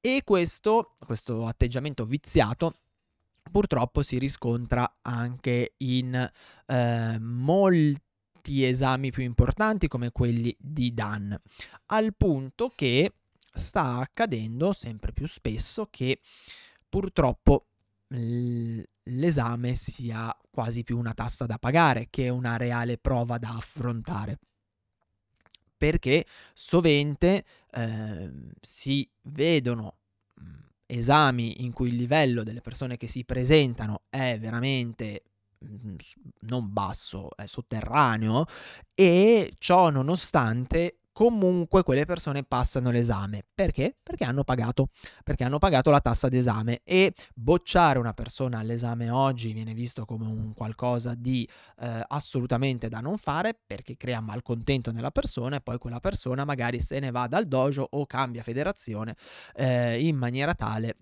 E 0.00 0.22
questo, 0.24 0.94
questo 1.04 1.46
atteggiamento 1.46 2.04
viziato 2.04 2.74
purtroppo 3.50 4.02
si 4.02 4.18
riscontra 4.18 4.98
anche 5.02 5.74
in 5.78 6.30
eh, 6.66 7.18
molti 7.20 8.64
esami 8.64 9.10
più 9.10 9.22
importanti 9.22 9.88
come 9.88 10.10
quelli 10.10 10.54
di 10.58 10.94
Dan, 10.94 11.38
al 11.86 12.14
punto 12.16 12.72
che 12.74 13.12
sta 13.54 13.96
accadendo 13.98 14.72
sempre 14.72 15.12
più 15.12 15.26
spesso 15.26 15.88
che 15.90 16.20
purtroppo 16.88 17.66
l'esame 18.08 19.74
sia 19.74 20.36
quasi 20.50 20.82
più 20.82 20.98
una 20.98 21.14
tassa 21.14 21.46
da 21.46 21.58
pagare 21.58 22.08
che 22.10 22.28
una 22.28 22.56
reale 22.56 22.98
prova 22.98 23.38
da 23.38 23.50
affrontare. 23.50 24.38
Perché 25.76 26.26
sovente 26.52 27.44
eh, 27.70 28.30
si 28.60 29.08
vedono 29.22 29.94
esami 30.86 31.64
in 31.64 31.72
cui 31.72 31.88
il 31.88 31.96
livello 31.96 32.42
delle 32.42 32.60
persone 32.60 32.96
che 32.96 33.06
si 33.06 33.24
presentano 33.24 34.02
è 34.10 34.36
veramente 34.38 35.22
Mhmm, 35.62 35.96
non 36.40 36.72
basso, 36.72 37.36
è 37.36 37.44
sotterraneo 37.44 38.46
e 38.94 39.52
ciò 39.58 39.90
nonostante 39.90 40.99
comunque 41.20 41.82
quelle 41.82 42.06
persone 42.06 42.44
passano 42.44 42.90
l'esame. 42.90 43.44
Perché? 43.54 43.94
Perché 44.02 44.24
hanno 44.24 44.42
pagato, 44.42 44.88
perché 45.22 45.44
hanno 45.44 45.58
pagato 45.58 45.90
la 45.90 46.00
tassa 46.00 46.28
d'esame 46.28 46.80
e 46.82 47.12
bocciare 47.34 47.98
una 47.98 48.14
persona 48.14 48.60
all'esame 48.60 49.10
oggi 49.10 49.52
viene 49.52 49.74
visto 49.74 50.06
come 50.06 50.24
un 50.24 50.54
qualcosa 50.54 51.14
di 51.14 51.46
eh, 51.80 52.02
assolutamente 52.08 52.88
da 52.88 53.00
non 53.00 53.18
fare 53.18 53.54
perché 53.66 53.98
crea 53.98 54.20
malcontento 54.20 54.92
nella 54.92 55.10
persona 55.10 55.56
e 55.56 55.60
poi 55.60 55.76
quella 55.76 56.00
persona 56.00 56.46
magari 56.46 56.80
se 56.80 56.98
ne 57.00 57.10
va 57.10 57.26
dal 57.26 57.44
dojo 57.44 57.86
o 57.90 58.06
cambia 58.06 58.42
federazione 58.42 59.14
eh, 59.56 60.02
in 60.02 60.16
maniera 60.16 60.54
tale 60.54 60.96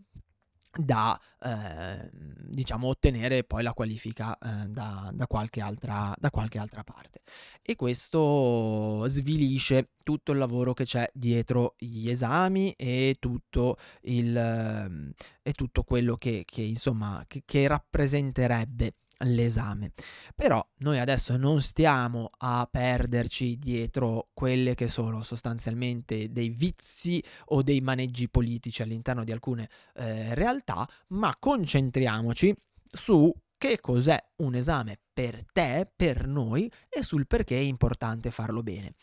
da 0.70 1.18
eh, 1.40 2.10
diciamo 2.12 2.88
ottenere 2.88 3.44
poi 3.44 3.62
la 3.62 3.72
qualifica 3.72 4.36
eh, 4.38 4.68
da, 4.68 5.10
da, 5.12 5.26
qualche 5.26 5.60
altra, 5.60 6.14
da, 6.18 6.30
qualche 6.30 6.58
altra, 6.58 6.84
parte. 6.84 7.22
E 7.62 7.74
questo 7.76 9.06
svilisce 9.08 9.90
tutto 10.02 10.32
il 10.32 10.38
lavoro 10.38 10.74
che 10.74 10.84
c'è 10.84 11.08
dietro 11.12 11.74
gli 11.78 12.08
esami 12.08 12.72
e 12.72 13.16
tutto, 13.18 13.76
il, 14.02 14.36
eh, 14.36 15.14
e 15.42 15.52
tutto 15.52 15.82
quello 15.82 16.16
che, 16.16 16.44
che 16.46 16.62
insomma 16.62 17.24
che, 17.26 17.42
che 17.44 17.66
rappresenterebbe 17.66 18.94
l'esame. 19.24 19.92
Però 20.34 20.64
noi 20.78 20.98
adesso 20.98 21.36
non 21.36 21.60
stiamo 21.60 22.30
a 22.38 22.68
perderci 22.70 23.58
dietro 23.58 24.28
quelle 24.32 24.74
che 24.74 24.88
sono 24.88 25.22
sostanzialmente 25.22 26.30
dei 26.30 26.50
vizi 26.50 27.22
o 27.46 27.62
dei 27.62 27.80
maneggi 27.80 28.28
politici 28.28 28.82
all'interno 28.82 29.24
di 29.24 29.32
alcune 29.32 29.68
eh, 29.94 30.34
realtà, 30.34 30.88
ma 31.08 31.34
concentriamoci 31.38 32.54
su 32.90 33.32
che 33.56 33.80
cos'è 33.80 34.22
un 34.36 34.54
esame 34.54 34.98
per 35.12 35.44
te, 35.52 35.90
per 35.94 36.26
noi 36.26 36.70
e 36.88 37.02
sul 37.02 37.26
perché 37.26 37.56
è 37.56 37.60
importante 37.60 38.30
farlo 38.30 38.62
bene. 38.62 38.94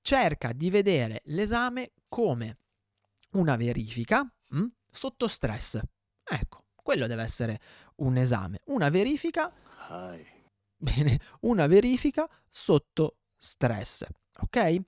Cerca 0.00 0.52
di 0.52 0.70
vedere 0.70 1.22
l'esame 1.26 1.92
come 2.08 2.56
una 3.32 3.56
verifica 3.56 4.22
mh, 4.22 4.58
hm, 4.58 4.66
sotto 4.90 5.28
stress. 5.28 5.80
Ecco, 6.22 6.66
quello 6.82 7.06
deve 7.06 7.22
essere 7.22 7.60
un 8.00 8.16
esame, 8.16 8.60
una 8.66 8.88
verifica. 8.88 9.52
Bene, 10.76 11.20
una 11.40 11.66
verifica 11.66 12.28
sotto 12.48 13.18
stress, 13.36 14.04
ok? 14.40 14.80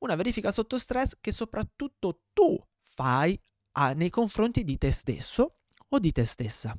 Una 0.00 0.14
verifica 0.14 0.50
sotto 0.50 0.78
stress 0.78 1.16
che 1.20 1.32
soprattutto 1.32 2.22
tu 2.32 2.58
fai 2.82 3.38
a, 3.72 3.92
nei 3.92 4.10
confronti 4.10 4.64
di 4.64 4.78
te 4.78 4.90
stesso 4.90 5.56
o 5.88 5.98
di 5.98 6.12
te 6.12 6.24
stessa. 6.24 6.76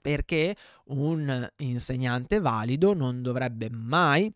Perché 0.00 0.56
un 0.86 1.48
insegnante 1.58 2.40
valido 2.40 2.94
non 2.94 3.20
dovrebbe 3.20 3.68
mai 3.70 4.32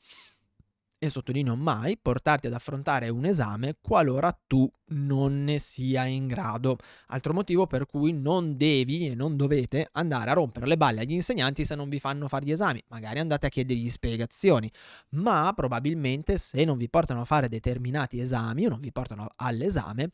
e 1.06 1.11
sottolineo 1.11 1.56
mai, 1.56 1.96
portarti 1.96 2.46
ad 2.46 2.52
affrontare 2.52 3.08
un 3.08 3.25
esame 3.25 3.76
qualora 3.80 4.37
tu 4.46 4.70
non 4.88 5.44
ne 5.44 5.58
sia 5.58 6.04
in 6.04 6.26
grado. 6.26 6.76
Altro 7.08 7.32
motivo 7.32 7.66
per 7.66 7.87
cui 7.87 8.12
non 8.12 8.56
devi 8.56 9.08
e 9.08 9.14
non 9.14 9.37
dovete 9.37 9.88
andare 9.92 10.30
a 10.30 10.34
rompere 10.34 10.66
le 10.66 10.76
balle 10.76 11.00
agli 11.00 11.12
insegnanti 11.12 11.64
se 11.64 11.75
non 11.75 11.88
vi 11.88 11.99
fanno 11.99 12.28
fare 12.28 12.44
gli 12.44 12.50
esami. 12.50 12.82
Magari 12.88 13.18
andate 13.18 13.46
a 13.46 13.49
chiedergli 13.49 13.88
spiegazioni, 13.88 14.70
ma 15.11 15.52
probabilmente 15.54 16.38
se 16.38 16.64
non 16.64 16.76
vi 16.76 16.88
portano 16.88 17.23
a 17.23 17.25
fare 17.25 17.49
determinati 17.49 18.20
esami 18.20 18.66
o 18.66 18.70
non 18.70 18.80
vi 18.80 18.92
portano 18.92 19.28
all'esame, 19.37 20.11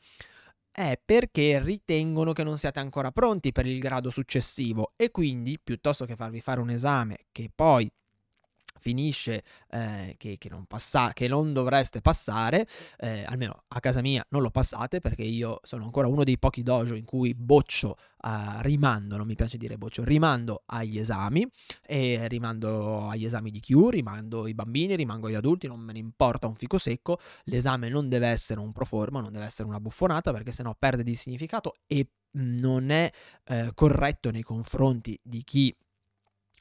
è 0.72 1.00
perché 1.04 1.60
ritengono 1.62 2.32
che 2.32 2.44
non 2.44 2.56
siate 2.56 2.78
ancora 2.78 3.10
pronti 3.10 3.52
per 3.52 3.66
il 3.66 3.80
grado 3.80 4.10
successivo 4.10 4.92
e 4.96 5.10
quindi 5.10 5.58
piuttosto 5.62 6.04
che 6.04 6.16
farvi 6.16 6.40
fare 6.40 6.60
un 6.60 6.70
esame 6.70 7.26
che 7.32 7.50
poi 7.52 7.90
finisce 8.80 9.44
eh, 9.70 10.14
che, 10.18 10.38
che, 10.38 10.48
non 10.48 10.64
passa, 10.64 11.12
che 11.12 11.28
non 11.28 11.52
dovreste 11.52 12.00
passare, 12.00 12.66
eh, 12.98 13.24
almeno 13.24 13.64
a 13.68 13.80
casa 13.80 14.00
mia 14.00 14.24
non 14.30 14.42
lo 14.42 14.50
passate 14.50 15.00
perché 15.00 15.22
io 15.22 15.60
sono 15.62 15.84
ancora 15.84 16.08
uno 16.08 16.24
dei 16.24 16.38
pochi 16.38 16.62
dojo 16.62 16.94
in 16.94 17.04
cui 17.04 17.34
boccio, 17.34 17.96
uh, 18.22 18.60
rimando, 18.60 19.16
non 19.16 19.26
mi 19.26 19.34
piace 19.34 19.56
dire 19.56 19.76
boccio, 19.76 20.02
rimando 20.02 20.62
agli 20.66 20.98
esami 20.98 21.46
e 21.86 22.26
rimando 22.28 23.08
agli 23.08 23.26
esami 23.26 23.50
di 23.50 23.60
Q, 23.60 23.88
rimando 23.90 24.46
i 24.46 24.54
bambini, 24.54 24.96
rimango 24.96 25.28
agli 25.28 25.34
adulti, 25.34 25.66
non 25.66 25.80
me 25.80 25.92
ne 25.92 25.98
importa 25.98 26.46
un 26.46 26.54
fico 26.54 26.78
secco, 26.78 27.18
l'esame 27.44 27.88
non 27.88 28.08
deve 28.08 28.28
essere 28.28 28.60
un 28.60 28.72
proforma, 28.72 29.20
non 29.20 29.32
deve 29.32 29.44
essere 29.44 29.68
una 29.68 29.80
buffonata 29.80 30.32
perché 30.32 30.52
sennò 30.52 30.74
perde 30.78 31.02
di 31.02 31.14
significato 31.14 31.76
e 31.86 32.06
non 32.32 32.90
è 32.90 33.10
eh, 33.44 33.70
corretto 33.74 34.30
nei 34.30 34.42
confronti 34.42 35.18
di 35.22 35.42
chi 35.42 35.74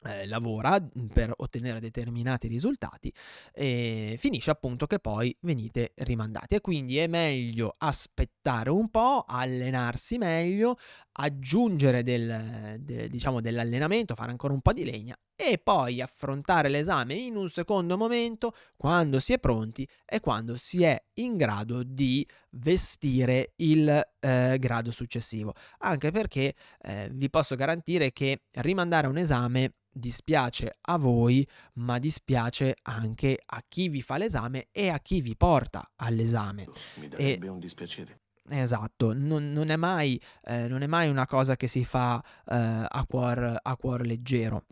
eh, 0.04 0.26
lavora 0.26 0.80
per 1.12 1.32
ottenere 1.36 1.80
determinati 1.80 2.48
risultati 2.48 3.12
e 3.52 4.16
finisce 4.18 4.50
appunto 4.50 4.86
che 4.86 4.98
poi 4.98 5.36
venite 5.40 5.92
rimandati. 5.96 6.54
E 6.54 6.60
quindi 6.60 6.98
è 6.98 7.06
meglio 7.06 7.74
aspettare 7.78 8.70
un 8.70 8.88
po' 8.90 9.24
allenarsi 9.26 10.18
meglio 10.18 10.76
aggiungere 11.12 12.02
del, 12.02 12.76
de, 12.80 13.08
diciamo 13.08 13.40
dell'allenamento 13.40 14.14
fare 14.14 14.30
ancora 14.30 14.54
un 14.54 14.60
po' 14.60 14.72
di 14.72 14.84
legna 14.84 15.16
e 15.42 15.56
poi 15.56 16.02
affrontare 16.02 16.68
l'esame 16.68 17.14
in 17.14 17.34
un 17.34 17.48
secondo 17.48 17.96
momento 17.96 18.54
quando 18.76 19.18
si 19.18 19.32
è 19.32 19.38
pronti 19.38 19.88
e 20.04 20.20
quando 20.20 20.56
si 20.56 20.82
è 20.82 21.02
in 21.14 21.38
grado 21.38 21.82
di 21.82 22.26
vestire 22.50 23.54
il 23.56 23.88
eh, 24.20 24.56
grado 24.58 24.90
successivo. 24.90 25.54
Anche 25.78 26.10
perché 26.10 26.54
eh, 26.82 27.08
vi 27.12 27.30
posso 27.30 27.54
garantire 27.54 28.12
che 28.12 28.42
rimandare 28.56 29.06
un 29.06 29.16
esame 29.16 29.76
dispiace 29.90 30.76
a 30.82 30.98
voi, 30.98 31.46
ma 31.74 31.98
dispiace 31.98 32.76
anche 32.82 33.40
a 33.44 33.64
chi 33.66 33.88
vi 33.88 34.02
fa 34.02 34.18
l'esame 34.18 34.68
e 34.70 34.90
a 34.90 35.00
chi 35.00 35.22
vi 35.22 35.36
porta 35.36 35.90
all'esame. 35.96 36.66
Mi 36.96 37.08
darebbe 37.08 37.48
un 37.48 37.58
dispiacere. 37.58 38.20
Esatto, 38.48 39.12
non, 39.14 39.52
non 39.52 39.70
è 39.70 39.76
mai, 39.76 40.20
eh, 40.44 40.66
non 40.66 40.82
è 40.82 40.86
mai 40.86 41.08
una 41.08 41.26
cosa 41.26 41.56
che 41.56 41.66
si 41.66 41.84
fa 41.84 42.22
eh, 42.46 42.86
a, 42.88 43.06
cuor, 43.06 43.58
a 43.62 43.76
cuor 43.76 44.04
leggero. 44.04 44.64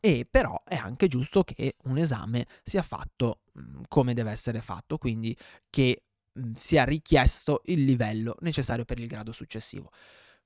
E 0.00 0.26
però 0.30 0.62
è 0.64 0.76
anche 0.76 1.08
giusto 1.08 1.42
che 1.42 1.76
un 1.84 1.98
esame 1.98 2.46
sia 2.62 2.82
fatto 2.82 3.40
mh, 3.52 3.82
come 3.88 4.14
deve 4.14 4.30
essere 4.30 4.60
fatto, 4.60 4.98
quindi 4.98 5.36
che 5.68 6.02
mh, 6.32 6.52
sia 6.52 6.84
richiesto 6.84 7.62
il 7.66 7.84
livello 7.84 8.36
necessario 8.40 8.84
per 8.84 8.98
il 9.00 9.06
grado 9.08 9.32
successivo. 9.32 9.90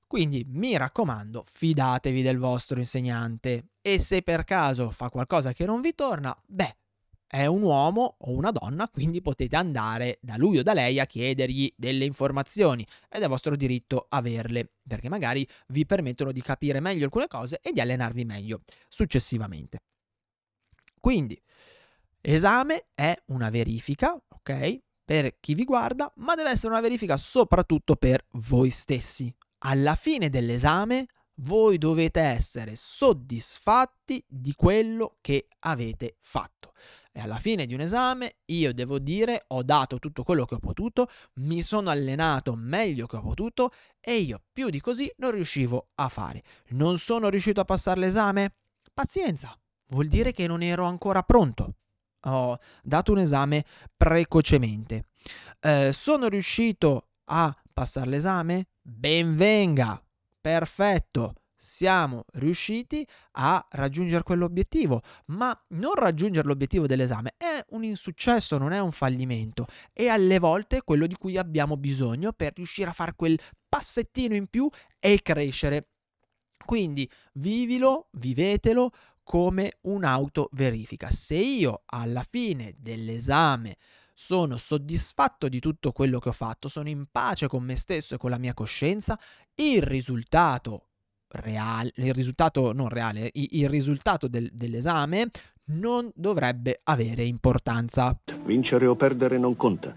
Quindi 0.07 0.45
mi 0.47 0.77
raccomando, 0.77 1.43
fidatevi 1.51 2.21
del 2.21 2.37
vostro 2.37 2.79
insegnante 2.79 3.69
e 3.81 3.99
se 3.99 4.21
per 4.21 4.43
caso 4.43 4.91
fa 4.91 5.09
qualcosa 5.09 5.51
che 5.51 5.65
non 5.65 5.81
vi 5.81 5.93
torna, 5.95 6.35
beh, 6.47 6.77
è 7.27 7.45
un 7.45 7.61
uomo 7.63 8.17
o 8.19 8.31
una 8.31 8.51
donna, 8.51 8.87
quindi 8.89 9.21
potete 9.21 9.55
andare 9.55 10.19
da 10.21 10.37
lui 10.37 10.59
o 10.59 10.63
da 10.63 10.73
lei 10.73 10.99
a 10.99 11.05
chiedergli 11.05 11.73
delle 11.75 12.05
informazioni 12.05 12.85
ed 13.09 13.23
è 13.23 13.27
vostro 13.27 13.55
diritto 13.55 14.05
averle, 14.09 14.71
perché 14.87 15.09
magari 15.09 15.47
vi 15.67 15.85
permettono 15.85 16.31
di 16.31 16.41
capire 16.41 16.79
meglio 16.79 17.05
alcune 17.05 17.27
cose 17.27 17.59
e 17.61 17.71
di 17.71 17.81
allenarvi 17.81 18.25
meglio 18.25 18.61
successivamente. 18.89 19.79
Quindi, 20.99 21.39
esame 22.21 22.87
è 22.95 23.15
una 23.27 23.49
verifica, 23.49 24.13
ok? 24.13 24.79
Per 25.03 25.39
chi 25.39 25.53
vi 25.53 25.65
guarda, 25.65 26.11
ma 26.15 26.35
deve 26.35 26.49
essere 26.49 26.69
una 26.69 26.81
verifica 26.81 27.15
soprattutto 27.15 27.95
per 27.95 28.25
voi 28.31 28.71
stessi, 28.71 29.33
alla 29.59 29.95
fine 29.95 30.29
dell'esame 30.29 31.05
voi 31.39 31.77
dovete 31.77 32.21
essere 32.21 32.75
soddisfatti 32.75 34.23
di 34.27 34.53
quello 34.53 35.17
che 35.21 35.47
avete 35.59 36.17
fatto. 36.21 36.73
E 37.17 37.21
alla 37.21 37.37
fine 37.37 37.65
di 37.65 37.73
un 37.73 37.79
esame 37.79 38.39
io 38.47 38.73
devo 38.73 38.99
dire 38.99 39.45
ho 39.47 39.63
dato 39.63 39.99
tutto 39.99 40.23
quello 40.23 40.43
che 40.43 40.55
ho 40.55 40.59
potuto, 40.59 41.09
mi 41.35 41.61
sono 41.61 41.89
allenato 41.89 42.55
meglio 42.55 43.07
che 43.07 43.15
ho 43.15 43.21
potuto 43.21 43.71
e 44.01 44.17
io 44.17 44.41
più 44.51 44.69
di 44.69 44.81
così 44.81 45.09
non 45.19 45.31
riuscivo 45.31 45.91
a 45.95 46.09
fare. 46.09 46.43
Non 46.71 46.97
sono 46.97 47.29
riuscito 47.29 47.61
a 47.61 47.63
passare 47.65 48.01
l'esame? 48.01 48.55
Pazienza, 48.93 49.57
vuol 49.91 50.07
dire 50.07 50.33
che 50.33 50.45
non 50.45 50.61
ero 50.61 50.83
ancora 50.83 51.23
pronto. 51.23 51.75
Ho 52.23 52.59
dato 52.83 53.13
un 53.13 53.19
esame 53.19 53.63
precocemente. 53.95 55.05
Eh, 55.61 55.91
sono 55.93 56.27
riuscito 56.27 57.11
a 57.23 57.55
passare 57.71 58.09
l'esame? 58.09 58.67
Benvenga! 58.81 60.03
Perfetto! 60.41 61.35
Siamo 61.57 62.25
riusciti 62.33 63.07
a 63.33 63.65
raggiungere 63.71 64.23
quell'obiettivo, 64.23 65.01
ma 65.27 65.57
non 65.69 65.93
raggiungere 65.95 66.47
l'obiettivo 66.47 66.85
dell'esame 66.85 67.35
è 67.37 67.63
un 67.69 67.83
insuccesso, 67.83 68.57
non 68.57 68.73
è 68.73 68.79
un 68.79 68.91
fallimento, 68.91 69.65
e 69.93 70.09
alle 70.09 70.37
volte 70.37 70.77
è 70.77 70.83
quello 70.83 71.07
di 71.07 71.15
cui 71.15 71.37
abbiamo 71.37 71.77
bisogno 71.77 72.33
per 72.33 72.53
riuscire 72.55 72.89
a 72.89 72.93
fare 72.93 73.13
quel 73.15 73.39
passettino 73.67 74.35
in 74.35 74.47
più 74.47 74.69
e 74.99 75.21
crescere. 75.21 75.89
Quindi 76.65 77.09
vivilo, 77.33 78.09
vivetelo 78.13 78.91
come 79.23 79.77
un'autoverifica. 79.81 81.09
Se 81.09 81.35
io 81.35 81.83
alla 81.85 82.25
fine 82.29 82.75
dell'esame 82.77 83.77
sono 84.13 84.55
soddisfatto 84.55 85.49
di 85.49 85.59
tutto 85.59 85.91
quello 85.91 86.19
che 86.19 86.29
ho 86.29 86.33
fatto, 86.33 86.69
sono 86.69 86.89
in 86.89 87.07
pace 87.11 87.47
con 87.47 87.63
me 87.63 87.75
stesso 87.75 88.15
e 88.15 88.17
con 88.17 88.29
la 88.29 88.37
mia 88.37 88.53
coscienza, 88.53 89.19
il 89.55 89.81
risultato 89.81 90.84
reale, 91.35 91.91
il 91.95 92.13
risultato 92.13 92.73
non 92.73 92.89
reale, 92.89 93.29
il 93.33 93.69
risultato 93.69 94.27
del, 94.27 94.49
dell'esame 94.53 95.29
non 95.65 96.11
dovrebbe 96.13 96.79
avere 96.83 97.23
importanza. 97.23 98.17
Vincere 98.43 98.85
o 98.85 98.95
perdere 98.95 99.37
non 99.37 99.55
conta. 99.55 99.95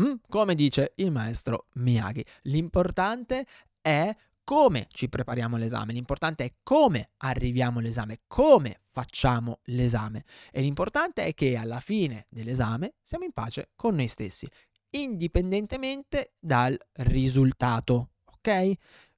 Mm, 0.00 0.14
come 0.28 0.54
dice 0.54 0.92
il 0.96 1.10
maestro 1.10 1.66
Miyagi, 1.74 2.24
l'importante 2.42 3.46
è 3.80 4.14
come 4.42 4.86
ci 4.90 5.08
prepariamo 5.08 5.56
all'esame, 5.56 5.92
l'importante 5.92 6.44
è 6.44 6.52
come 6.62 7.10
arriviamo 7.18 7.78
all'esame, 7.78 8.20
come 8.26 8.80
facciamo 8.90 9.60
l'esame 9.64 10.24
e 10.52 10.60
l'importante 10.60 11.24
è 11.24 11.34
che 11.34 11.56
alla 11.56 11.80
fine 11.80 12.26
dell'esame 12.28 12.94
siamo 13.02 13.24
in 13.24 13.32
pace 13.32 13.70
con 13.74 13.94
noi 13.94 14.08
stessi, 14.08 14.48
indipendentemente 14.90 16.30
dal 16.38 16.78
risultato, 16.92 18.10
ok? 18.24 18.72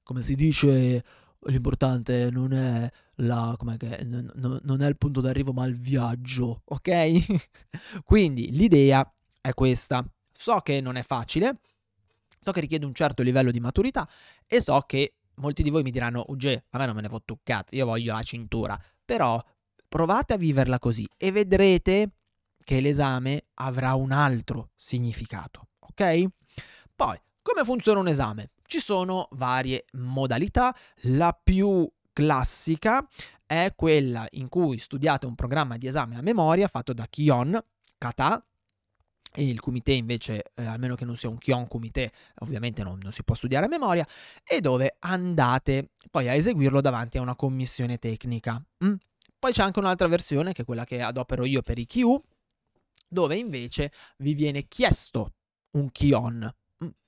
Come 0.07 0.21
si 0.21 0.35
dice, 0.35 1.03
l'importante 1.47 2.29
non 2.31 2.53
è, 2.53 2.89
la, 3.15 3.53
che, 3.77 4.05
non 4.05 4.81
è 4.81 4.87
il 4.87 4.95
punto 4.95 5.19
d'arrivo 5.19 5.51
ma 5.51 5.65
il 5.65 5.75
viaggio, 5.75 6.61
ok? 6.63 7.41
Quindi 8.05 8.51
l'idea 8.51 9.05
è 9.41 9.53
questa. 9.53 10.09
So 10.31 10.59
che 10.59 10.79
non 10.79 10.95
è 10.95 11.03
facile, 11.03 11.59
so 12.39 12.53
che 12.53 12.61
richiede 12.61 12.85
un 12.85 12.93
certo 12.93 13.21
livello 13.21 13.51
di 13.51 13.59
maturità 13.59 14.07
e 14.45 14.61
so 14.61 14.79
che 14.87 15.15
molti 15.35 15.61
di 15.61 15.69
voi 15.69 15.83
mi 15.83 15.91
diranno, 15.91 16.23
Uge, 16.29 16.63
a 16.69 16.77
me 16.77 16.85
non 16.85 16.95
me 16.95 17.01
ne 17.01 17.09
fotte 17.09 17.33
un 17.33 17.39
cazzo, 17.43 17.75
io 17.75 17.85
voglio 17.85 18.13
la 18.13 18.23
cintura. 18.23 18.81
Però 19.03 19.43
provate 19.89 20.35
a 20.35 20.37
viverla 20.37 20.79
così 20.79 21.05
e 21.17 21.33
vedrete 21.33 22.11
che 22.63 22.79
l'esame 22.79 23.47
avrà 23.55 23.93
un 23.95 24.13
altro 24.13 24.69
significato, 24.73 25.67
ok? 25.79 26.23
Poi, 26.95 27.19
come 27.41 27.65
funziona 27.65 27.99
un 27.99 28.07
esame? 28.07 28.51
Ci 28.69 28.81
sono 28.81 29.29
varie 29.31 29.85
modalità, 29.93 30.75
la 31.03 31.31
più 31.41 31.89
classica 32.11 33.07
è 33.45 33.71
quella 33.77 34.27
in 34.31 34.49
cui 34.49 34.77
studiate 34.77 35.25
un 35.25 35.35
programma 35.35 35.77
di 35.77 35.87
esame 35.87 36.17
a 36.17 36.21
memoria 36.21 36.67
fatto 36.67 36.91
da 36.91 37.07
Kion, 37.09 37.57
Kata, 37.97 38.45
e 39.33 39.47
il 39.47 39.61
comité 39.61 39.93
invece, 39.93 40.51
eh, 40.53 40.65
almeno 40.65 40.95
che 40.95 41.05
non 41.05 41.15
sia 41.15 41.29
un 41.29 41.37
Kion 41.37 41.69
comité, 41.69 42.11
ovviamente 42.39 42.83
non, 42.83 42.99
non, 43.01 43.13
si 43.13 43.23
può 43.23 43.35
studiare 43.35 43.67
a 43.67 43.69
memoria, 43.69 44.05
e 44.43 44.59
dove 44.59 44.97
andate 44.99 45.91
poi 46.11 46.27
a 46.27 46.33
eseguirlo 46.33 46.81
davanti 46.81 47.17
a 47.17 47.21
una 47.21 47.37
commissione 47.37 47.97
tecnica. 47.99 48.61
Mm? 48.83 48.95
Poi 49.39 49.53
c'è 49.53 49.63
anche 49.63 49.79
un'altra 49.79 50.09
versione, 50.09 50.51
che 50.51 50.63
è 50.63 50.65
quella 50.65 50.83
che 50.83 51.01
adopero 51.01 51.45
io 51.45 51.61
per 51.61 51.77
i 51.77 51.85
Q, 51.85 52.01
dove 53.07 53.37
invece 53.37 53.93
vi 54.17 54.33
viene 54.33 54.67
chiesto 54.67 55.35
un 55.77 55.89
Kion? 55.89 56.53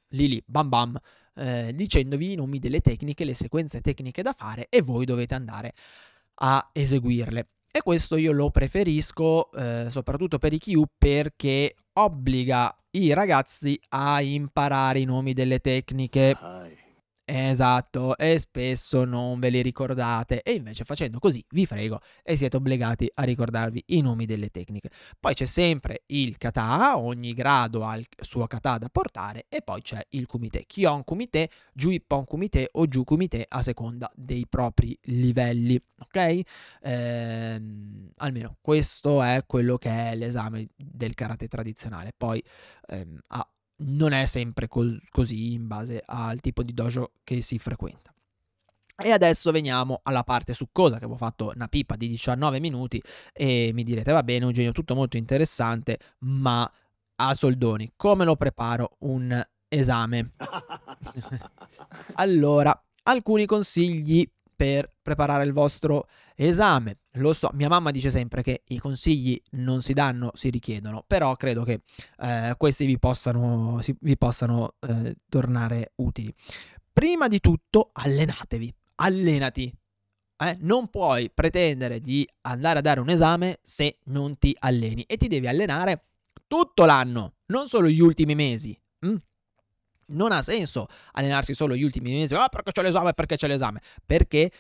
Lì 0.10 0.28
lì, 0.28 0.44
bam 0.46 0.70
bam, 0.70 1.00
eh, 1.36 1.72
dicendovi 1.74 2.34
i 2.34 2.36
nomi 2.36 2.60
delle 2.60 2.82
tecniche, 2.82 3.26
le 3.26 3.34
sequenze 3.34 3.82
tecniche 3.82 4.22
da 4.22 4.34
fare 4.34 4.68
e 4.70 4.82
voi 4.82 5.06
dovete 5.06 5.36
andare 5.36 5.74
a 6.42 6.70
eseguirle. 6.72 7.48
E 7.72 7.82
questo 7.82 8.18
io 8.18 8.32
lo 8.32 8.50
preferisco 8.50 9.52
eh, 9.52 9.88
soprattutto 9.90 10.40
per 10.40 10.54
i 10.54 10.60
Q 10.60 10.82
perché 10.98 11.76
obbliga 11.94 12.76
i 12.92 13.14
ragazzi 13.14 13.80
a 13.90 14.22
imparare 14.22 15.00
i 15.00 15.06
nomi 15.06 15.34
delle 15.34 15.60
tecniche. 15.60 16.36
Ai. 16.40 16.89
Esatto, 17.32 18.18
e 18.18 18.40
spesso 18.40 19.06
non 19.06 19.40
ve 19.40 19.50
li 19.50 19.62
ricordate 19.62 20.42
e 20.42 20.54
invece 20.54 20.84
facendo 20.84 21.20
così 21.20 21.46
vi 21.52 21.68
frego 21.68 22.00
e 22.24 22.36
siete 22.36 22.58
obbligati 22.58 23.08
a 23.14 23.22
ricordarvi 23.22 23.84
i 23.90 24.02
nomi 24.02 24.26
delle 24.26 24.50
tecniche. 24.50 24.90
Poi 25.20 25.36
c'è 25.36 25.46
sempre 25.46 26.02
il 26.08 26.38
kata, 26.40 26.98
ogni 26.98 27.34
grado 27.36 27.86
ha 27.86 27.96
il 27.98 28.08
suo 28.20 28.48
kata 28.48 28.80
da 28.80 28.90
portare 28.90 29.46
e 29.48 29.62
poi 29.62 29.84
c'è 29.84 30.04
il 30.10 30.26
kumite, 30.26 30.64
Kion 30.66 31.04
kumite, 31.04 31.52
Juippon 31.72 32.26
kumite 32.26 32.70
o 32.72 32.88
Ju 32.88 33.04
kumite 33.04 33.46
a 33.48 33.62
seconda 33.62 34.12
dei 34.16 34.48
propri 34.50 34.98
livelli, 35.04 35.80
ok? 36.00 36.40
Ehm, 36.82 38.10
almeno 38.18 38.58
questo 38.60 39.22
è 39.22 39.44
quello 39.46 39.78
che 39.78 39.90
è 39.92 40.16
l'esame 40.16 40.70
del 40.76 41.14
karate 41.14 41.48
tradizionale. 41.48 42.12
Poi 42.18 42.44
ehm, 42.88 43.20
ha 43.28 43.48
non 43.80 44.12
è 44.12 44.26
sempre 44.26 44.68
cos- 44.68 45.00
così 45.10 45.54
in 45.54 45.68
base 45.68 46.02
al 46.06 46.40
tipo 46.40 46.64
di 46.64 46.74
dojo 46.74 47.12
che 47.24 47.42
si 47.42 47.60
frequenta. 47.60 48.14
E 49.02 49.12
adesso 49.12 49.52
veniamo 49.52 50.02
alla 50.04 50.24
parte 50.24 50.54
succosa 50.54 50.98
che 50.98 51.06
avevo 51.06 51.18
fatto 51.18 51.52
una 51.56 51.70
pipa 51.70 51.96
di 51.96 52.10
19 52.10 52.60
minuti 52.60 53.02
e 53.32 53.72
mi 53.74 53.84
direte 53.84 54.12
va 54.12 54.24
bene 54.24 54.44
Eugenio 54.44 54.74
tutto 54.74 54.94
molto 54.94 55.16
interessante 55.16 55.98
ma 56.20 56.70
a 57.16 57.34
soldoni 57.34 57.94
come 57.96 58.26
lo 58.26 58.36
preparo 58.36 58.98
un 59.00 59.42
esame? 59.70 60.32
allora 62.16 62.78
alcuni 63.04 63.46
consigli 63.46 64.30
per 64.60 64.90
preparare 65.02 65.46
il 65.46 65.54
vostro 65.54 66.10
esame. 66.36 66.98
Lo 67.14 67.32
so, 67.32 67.50
mia 67.54 67.70
mamma 67.70 67.92
dice 67.92 68.12
sempre 68.12 68.44
che 68.44 68.64
i 68.68 68.78
consigli 68.78 69.42
non 69.52 69.82
si 69.82 69.94
danno, 69.94 70.32
si 70.34 70.50
richiedono, 70.50 71.02
però 71.08 71.34
credo 71.38 71.64
che 71.64 71.84
eh, 72.18 72.56
questi 72.58 72.86
vi 72.86 73.00
possano, 73.00 73.80
si, 73.82 73.96
vi 74.02 74.18
possano 74.18 74.74
eh, 74.82 75.16
tornare 75.30 75.94
utili. 75.96 76.34
Prima 76.92 77.30
di 77.30 77.40
tutto, 77.40 77.92
allenatevi, 77.94 78.76
allenati. 78.96 79.74
Eh? 80.38 80.58
Non 80.60 80.90
puoi 80.90 81.32
pretendere 81.34 82.02
di 82.02 82.28
andare 82.42 82.80
a 82.80 82.82
dare 82.82 83.00
un 83.00 83.08
esame 83.08 83.60
se 83.62 84.00
non 84.08 84.38
ti 84.38 84.54
alleni 84.60 85.04
e 85.04 85.16
ti 85.16 85.30
devi 85.30 85.48
allenare 85.48 86.08
tutto 86.48 86.84
l'anno, 86.84 87.36
non 87.46 87.70
solo 87.70 87.88
gli 87.88 88.02
ultimi 88.02 88.36
mesi. 88.36 88.78
Non 90.10 90.32
ha 90.32 90.42
senso 90.42 90.88
allenarsi 91.14 91.54
solo 91.54 91.76
gli 91.76 91.84
ultimi 91.84 92.12
mesi, 92.12 92.34
ah, 92.36 92.50
perché 92.50 92.72
c'è 92.72 92.82
l'esame, 92.82 93.14
perché 93.14 93.36
c'è 93.36 93.48
l'esame, 93.48 93.82
perché 94.06 94.52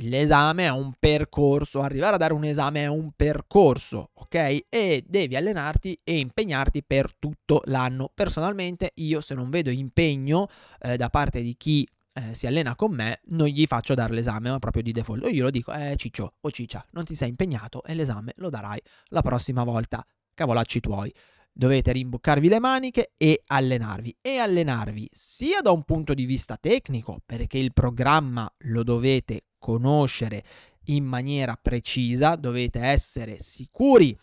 l'esame 0.00 0.64
è 0.64 0.70
un 0.70 0.92
percorso, 0.98 1.80
arrivare 1.80 2.16
a 2.16 2.18
dare 2.18 2.32
un 2.32 2.44
esame 2.44 2.82
è 2.82 2.86
un 2.86 3.12
percorso, 3.14 4.10
ok? 4.14 4.64
E 4.68 5.04
devi 5.06 5.36
allenarti 5.36 5.98
e 6.04 6.18
impegnarti 6.18 6.82
per 6.84 7.14
tutto 7.18 7.62
l'anno. 7.66 8.10
Personalmente 8.12 8.92
io 8.96 9.20
se 9.20 9.34
non 9.34 9.48
vedo 9.50 9.70
impegno 9.70 10.48
eh, 10.80 10.96
da 10.96 11.08
parte 11.08 11.40
di 11.40 11.56
chi 11.56 11.88
eh, 12.12 12.34
si 12.34 12.46
allena 12.46 12.74
con 12.74 12.92
me, 12.92 13.20
non 13.26 13.46
gli 13.46 13.66
faccio 13.66 13.94
dare 13.94 14.12
l'esame, 14.12 14.50
ma 14.50 14.58
proprio 14.58 14.82
di 14.82 14.92
default. 14.92 15.24
O 15.24 15.28
io 15.28 15.44
lo 15.44 15.50
dico, 15.50 15.72
eh 15.72 15.94
ciccio 15.96 16.34
o 16.40 16.50
ciccia, 16.50 16.84
non 16.92 17.04
ti 17.04 17.14
sei 17.14 17.28
impegnato 17.28 17.82
e 17.84 17.94
l'esame 17.94 18.32
lo 18.36 18.50
darai 18.50 18.80
la 19.08 19.22
prossima 19.22 19.64
volta. 19.64 20.04
Cavolacci 20.34 20.80
tuoi. 20.80 21.12
Dovete 21.58 21.90
rimboccarvi 21.92 22.48
le 22.50 22.60
maniche 22.60 23.12
e 23.16 23.42
allenarvi. 23.46 24.14
E 24.20 24.36
allenarvi 24.36 25.08
sia 25.10 25.62
da 25.62 25.70
un 25.70 25.84
punto 25.84 26.12
di 26.12 26.26
vista 26.26 26.58
tecnico, 26.58 27.22
perché 27.24 27.56
il 27.56 27.72
programma 27.72 28.52
lo 28.58 28.82
dovete 28.82 29.44
conoscere 29.58 30.44
in 30.88 31.04
maniera 31.04 31.58
precisa, 31.60 32.36
dovete 32.36 32.80
essere 32.80 33.38
sicuri 33.38 34.14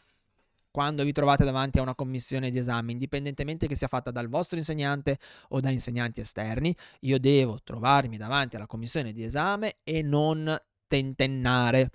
quando 0.69 1.03
vi 1.03 1.11
trovate 1.11 1.43
davanti 1.43 1.79
a 1.79 1.83
una 1.83 1.95
commissione 1.95 2.51
di 2.51 2.57
esame, 2.59 2.91
indipendentemente 2.91 3.67
che 3.67 3.75
sia 3.75 3.87
fatta 3.87 4.09
dal 4.09 4.27
vostro 4.27 4.57
insegnante 4.57 5.17
o 5.49 5.59
da 5.59 5.69
insegnanti 5.69 6.19
esterni, 6.19 6.75
io 7.01 7.19
devo 7.19 7.59
trovarmi 7.63 8.17
davanti 8.17 8.55
alla 8.55 8.67
commissione 8.67 9.11
di 9.11 9.23
esame 9.23 9.77
e 9.83 10.01
non 10.01 10.55
tentennare. 10.87 11.91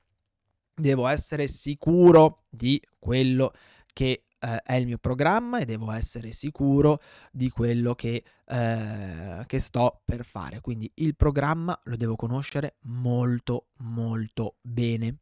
Devo 0.75 1.09
essere 1.09 1.49
sicuro 1.49 2.45
di 2.49 2.81
quello 2.99 3.53
che 3.93 4.23
eh, 4.41 4.63
è 4.63 4.75
il 4.75 4.87
mio 4.87 4.99
programma 4.99 5.59
e 5.59 5.65
devo 5.65 5.91
essere 5.91 6.33
sicuro 6.33 7.01
di 7.31 7.51
quello 7.51 7.95
che, 7.95 8.25
eh, 8.47 9.43
che 9.47 9.59
sto 9.59 10.01
per 10.05 10.25
fare. 10.25 10.61
Quindi 10.61 10.91
il 10.97 11.17
programma 11.17 11.79
lo 11.85 11.97
devo 11.97 12.17
conoscere 12.17 12.77
molto 12.83 13.69
molto 13.79 14.57
bene 14.61 15.19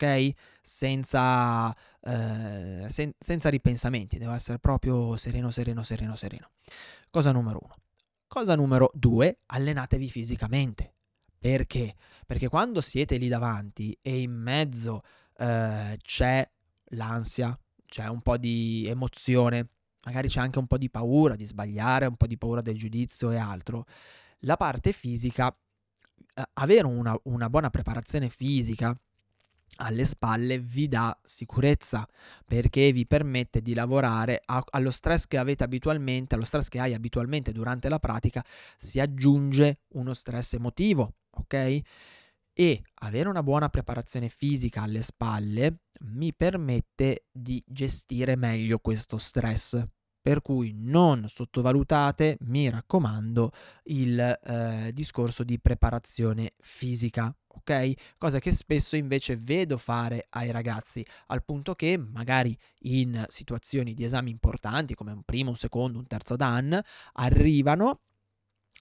ok? 0.00 0.30
Senza, 0.62 1.74
eh, 2.00 2.86
sen- 2.88 3.14
senza 3.18 3.48
ripensamenti, 3.50 4.18
devo 4.18 4.32
essere 4.32 4.58
proprio 4.58 5.16
sereno, 5.18 5.50
sereno, 5.50 5.82
sereno, 5.82 6.16
sereno. 6.16 6.50
Cosa 7.10 7.32
numero 7.32 7.60
uno. 7.62 7.74
Cosa 8.26 8.54
numero 8.54 8.90
due, 8.94 9.40
allenatevi 9.46 10.08
fisicamente. 10.08 10.94
Perché? 11.38 11.94
Perché 12.26 12.48
quando 12.48 12.80
siete 12.80 13.16
lì 13.16 13.28
davanti 13.28 13.96
e 14.00 14.20
in 14.20 14.32
mezzo 14.32 15.02
eh, 15.36 15.98
c'è 16.00 16.48
l'ansia, 16.92 17.58
c'è 17.90 18.06
un 18.06 18.22
po' 18.22 18.36
di 18.38 18.86
emozione, 18.86 19.68
magari 20.04 20.28
c'è 20.28 20.40
anche 20.40 20.60
un 20.60 20.66
po' 20.68 20.78
di 20.78 20.88
paura 20.88 21.34
di 21.34 21.44
sbagliare, 21.44 22.06
un 22.06 22.16
po' 22.16 22.28
di 22.28 22.38
paura 22.38 22.62
del 22.62 22.78
giudizio 22.78 23.32
e 23.32 23.36
altro, 23.36 23.84
la 24.44 24.56
parte 24.56 24.92
fisica, 24.92 25.54
eh, 26.34 26.42
avere 26.54 26.86
una, 26.86 27.18
una 27.24 27.50
buona 27.50 27.68
preparazione 27.68 28.28
fisica, 28.28 28.96
alle 29.76 30.04
spalle 30.04 30.58
vi 30.58 30.88
dà 30.88 31.18
sicurezza 31.22 32.06
perché 32.44 32.92
vi 32.92 33.06
permette 33.06 33.60
di 33.60 33.74
lavorare 33.74 34.40
a, 34.44 34.62
allo 34.70 34.90
stress 34.90 35.26
che 35.26 35.36
avete 35.36 35.64
abitualmente, 35.64 36.36
allo 36.36 36.44
stress 36.44 36.68
che 36.68 36.78
hai 36.78 36.94
abitualmente 36.94 37.50
durante 37.50 37.88
la 37.88 37.98
pratica, 37.98 38.44
si 38.76 39.00
aggiunge 39.00 39.80
uno 39.94 40.14
stress 40.14 40.54
emotivo, 40.54 41.14
ok? 41.30 41.80
E 42.60 42.82
avere 42.96 43.30
una 43.30 43.42
buona 43.42 43.70
preparazione 43.70 44.28
fisica 44.28 44.82
alle 44.82 45.00
spalle 45.00 45.84
mi 46.00 46.34
permette 46.34 47.24
di 47.32 47.64
gestire 47.66 48.36
meglio 48.36 48.80
questo 48.80 49.16
stress. 49.16 49.82
Per 50.20 50.42
cui 50.42 50.74
non 50.76 51.24
sottovalutate, 51.26 52.36
mi 52.40 52.68
raccomando, 52.68 53.52
il 53.84 54.20
eh, 54.20 54.90
discorso 54.92 55.42
di 55.42 55.58
preparazione 55.58 56.52
fisica 56.58 57.34
ok? 57.46 57.92
Cosa 58.18 58.38
che 58.38 58.52
spesso 58.52 58.94
invece 58.94 59.36
vedo 59.36 59.78
fare 59.78 60.26
ai 60.28 60.50
ragazzi, 60.50 61.04
al 61.28 61.42
punto 61.42 61.74
che 61.74 61.96
magari 61.96 62.54
in 62.80 63.24
situazioni 63.28 63.94
di 63.94 64.04
esami 64.04 64.30
importanti, 64.30 64.94
come 64.94 65.12
un 65.12 65.22
primo, 65.22 65.48
un 65.48 65.56
secondo, 65.56 65.98
un 65.98 66.06
terzo 66.06 66.36
dan, 66.36 66.78
arrivano 67.14 68.00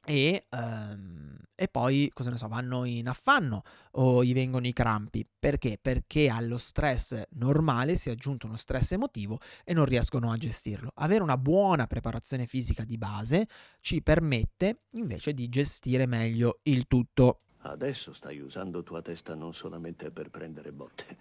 e, 0.10 0.48
um, 0.50 1.38
e, 1.54 1.67
poi, 1.67 2.10
cosa 2.12 2.32
ne 2.32 2.38
so, 2.38 2.48
vanno 2.48 2.84
in 2.84 3.08
affanno 3.08 3.62
o 3.91 4.24
gli 4.24 4.34
vengono 4.34 4.65
i 4.65 4.74
crampi. 4.74 5.24
Perché? 5.38 5.78
Perché 5.80 6.30
allo 6.30 6.58
stress 6.58 7.22
normale 7.34 7.95
si 7.95 8.10
è 8.10 8.13
aggiunto 8.13 8.48
uno 8.48 8.58
stress 8.58 8.93
emotivo 8.93 9.38
e 9.63 9.76
non 9.76 9.86
riescono 9.86 10.32
a 10.32 10.36
gestirlo. 10.36 10.89
Avere 10.95 11.22
una 11.22 11.38
buona 11.38 11.86
preparazione 11.86 12.48
fisica 12.48 12.84
di 12.86 12.98
base 12.98 13.48
ci 13.82 14.02
permette 14.02 14.86
invece 14.93 15.36
di 15.36 15.48
gestire 15.48 16.08
meglio 16.08 16.62
il 16.63 16.88
tutto. 16.88 17.41
Adesso 17.60 18.12
stai 18.12 18.39
usando 18.39 18.82
tua 18.82 19.04
testa 19.04 19.36
non 19.36 19.54
solamente 19.54 20.10
per 20.10 20.32
prendere 20.32 20.72
botte. 20.72 21.17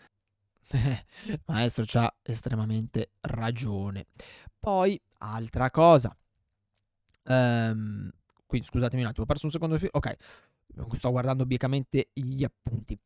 Maestro 1.44 1.84
c'ha 1.86 2.10
estremamente 2.22 3.10
ragione. 3.20 4.06
Poi, 4.58 4.98
altra 5.18 5.70
cosa. 5.70 6.16
Um, 7.24 8.10
quindi 8.48 8.66
scusatemi 8.66 9.02
un 9.02 9.08
attimo, 9.08 9.24
ho 9.24 9.26
perso 9.26 9.46
un 9.46 9.52
secondo. 9.52 9.78
Fi- 9.78 9.88
ok, 9.92 10.16
sto 10.92 11.10
guardando 11.10 11.42
obiettivamente 11.44 12.08
gli 12.12 12.42
appunti. 12.42 12.98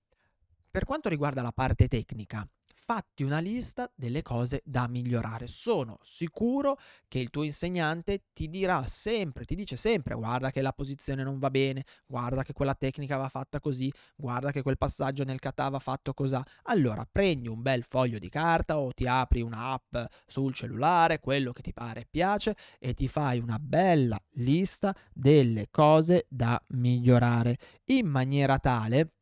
Per 0.70 0.84
quanto 0.84 1.10
riguarda 1.10 1.42
la 1.42 1.52
parte 1.52 1.88
tecnica, 1.88 2.48
fatti 2.84 3.22
una 3.22 3.38
lista 3.38 3.90
delle 3.94 4.22
cose 4.22 4.60
da 4.64 4.88
migliorare. 4.88 5.46
Sono 5.46 5.98
sicuro 6.02 6.78
che 7.06 7.20
il 7.20 7.30
tuo 7.30 7.44
insegnante 7.44 8.24
ti 8.32 8.48
dirà 8.48 8.84
sempre, 8.86 9.44
ti 9.44 9.54
dice 9.54 9.76
sempre, 9.76 10.16
guarda 10.16 10.50
che 10.50 10.62
la 10.62 10.72
posizione 10.72 11.22
non 11.22 11.38
va 11.38 11.48
bene, 11.48 11.84
guarda 12.06 12.42
che 12.42 12.52
quella 12.52 12.74
tecnica 12.74 13.16
va 13.16 13.28
fatta 13.28 13.60
così, 13.60 13.92
guarda 14.16 14.50
che 14.50 14.62
quel 14.62 14.78
passaggio 14.78 15.22
nel 15.22 15.38
kata 15.38 15.68
va 15.68 15.78
fatto 15.78 16.12
così. 16.12 16.40
Allora 16.64 17.06
prendi 17.10 17.46
un 17.46 17.62
bel 17.62 17.84
foglio 17.84 18.18
di 18.18 18.28
carta 18.28 18.78
o 18.78 18.90
ti 18.92 19.06
apri 19.06 19.42
un'app 19.42 19.96
sul 20.26 20.52
cellulare, 20.52 21.20
quello 21.20 21.52
che 21.52 21.62
ti 21.62 21.72
pare 21.72 22.00
e 22.00 22.06
piace, 22.10 22.56
e 22.80 22.94
ti 22.94 23.06
fai 23.06 23.38
una 23.38 23.58
bella 23.60 24.20
lista 24.32 24.94
delle 25.12 25.68
cose 25.70 26.26
da 26.28 26.60
migliorare 26.68 27.58
in 27.86 28.08
maniera 28.08 28.58
tale 28.58 29.12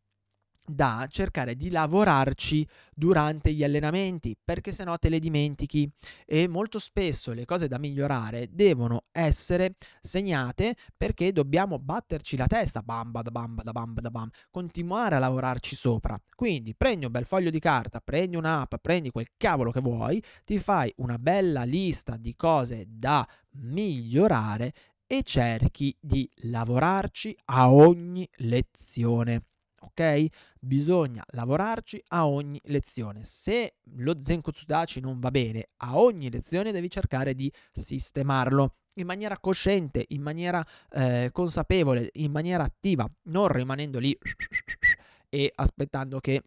da 0.74 1.06
cercare 1.08 1.54
di 1.56 1.70
lavorarci 1.70 2.66
durante 2.94 3.52
gli 3.52 3.64
allenamenti, 3.64 4.36
perché 4.42 4.72
se 4.72 4.84
no 4.84 4.96
te 4.98 5.08
le 5.08 5.18
dimentichi 5.18 5.90
e 6.26 6.48
molto 6.48 6.78
spesso 6.78 7.32
le 7.32 7.44
cose 7.44 7.68
da 7.68 7.78
migliorare 7.78 8.48
devono 8.50 9.04
essere 9.12 9.74
segnate 10.00 10.76
perché 10.96 11.32
dobbiamo 11.32 11.78
batterci 11.78 12.36
la 12.36 12.46
testa, 12.46 12.82
bam 12.82 13.10
da 13.22 13.30
bam 13.30 13.62
da 13.62 13.72
bam 13.72 13.94
da 13.94 14.10
bam, 14.10 14.28
continuare 14.50 15.16
a 15.16 15.18
lavorarci 15.18 15.74
sopra. 15.74 16.20
Quindi 16.34 16.74
prendi 16.74 17.04
un 17.04 17.12
bel 17.12 17.26
foglio 17.26 17.50
di 17.50 17.58
carta, 17.60 18.00
prendi 18.00 18.36
un'app, 18.36 18.74
prendi 18.80 19.10
quel 19.10 19.28
cavolo 19.36 19.70
che 19.70 19.80
vuoi, 19.80 20.22
ti 20.44 20.58
fai 20.58 20.92
una 20.96 21.18
bella 21.18 21.64
lista 21.64 22.16
di 22.16 22.34
cose 22.36 22.84
da 22.88 23.26
migliorare 23.52 24.72
e 25.06 25.22
cerchi 25.24 25.96
di 25.98 26.30
lavorarci 26.42 27.36
a 27.46 27.72
ogni 27.72 28.28
lezione 28.36 29.42
ok? 29.80 30.26
Bisogna 30.60 31.24
lavorarci 31.32 32.02
a 32.08 32.26
ogni 32.26 32.60
lezione. 32.64 33.24
Se 33.24 33.76
lo 33.96 34.20
Zenko 34.20 34.52
Tsudachi 34.52 35.00
non 35.00 35.20
va 35.20 35.30
bene, 35.30 35.70
a 35.78 35.98
ogni 35.98 36.30
lezione 36.30 36.72
devi 36.72 36.90
cercare 36.90 37.34
di 37.34 37.52
sistemarlo 37.72 38.74
in 38.94 39.06
maniera 39.06 39.38
cosciente, 39.38 40.04
in 40.08 40.22
maniera 40.22 40.64
eh, 40.90 41.30
consapevole, 41.32 42.10
in 42.14 42.30
maniera 42.30 42.64
attiva, 42.64 43.08
non 43.24 43.48
rimanendo 43.48 43.98
lì 43.98 44.16
e 45.28 45.52
aspettando 45.54 46.20
che 46.20 46.42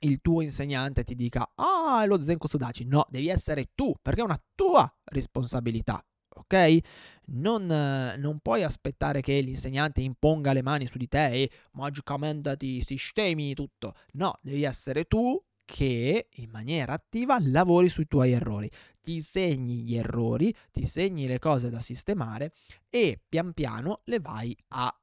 il 0.00 0.20
tuo 0.20 0.42
insegnante 0.42 1.04
ti 1.04 1.14
dica 1.14 1.52
ah 1.54 2.02
è 2.02 2.06
lo 2.06 2.20
Zenko 2.20 2.46
Sudachi 2.46 2.84
no 2.84 3.06
devi 3.08 3.28
essere 3.28 3.70
tu 3.74 3.94
perché 4.02 4.20
è 4.20 4.24
una 4.24 4.42
tua 4.54 4.92
responsabilità 5.04 6.04
ok? 6.44 6.78
Non, 7.26 7.66
non, 7.66 8.38
puoi 8.40 8.62
aspettare 8.62 9.20
che 9.20 9.40
l'insegnante 9.40 10.00
imponga 10.00 10.52
le 10.52 10.62
mani 10.62 10.86
su 10.86 10.98
di 10.98 11.08
te 11.08 11.30
e 11.32 11.50
magicamente 11.72 12.56
ti 12.56 12.82
sistemi 12.82 13.54
tutto. 13.54 13.94
No, 14.12 14.38
devi 14.42 14.62
essere 14.62 15.04
tu 15.04 15.42
che 15.64 16.28
in 16.30 16.50
maniera 16.50 16.92
attiva 16.92 17.38
lavori 17.40 17.88
sui 17.88 18.06
tuoi 18.06 18.32
errori, 18.32 18.70
ti 19.00 19.22
segni 19.22 19.82
gli 19.82 19.96
errori, 19.96 20.54
ti 20.70 20.84
segni 20.84 21.26
le 21.26 21.38
cose 21.38 21.70
da 21.70 21.80
sistemare 21.80 22.52
e 22.90 23.20
pian 23.26 23.52
piano 23.52 24.02
le 24.04 24.20
vai 24.20 24.56
a 24.68 24.94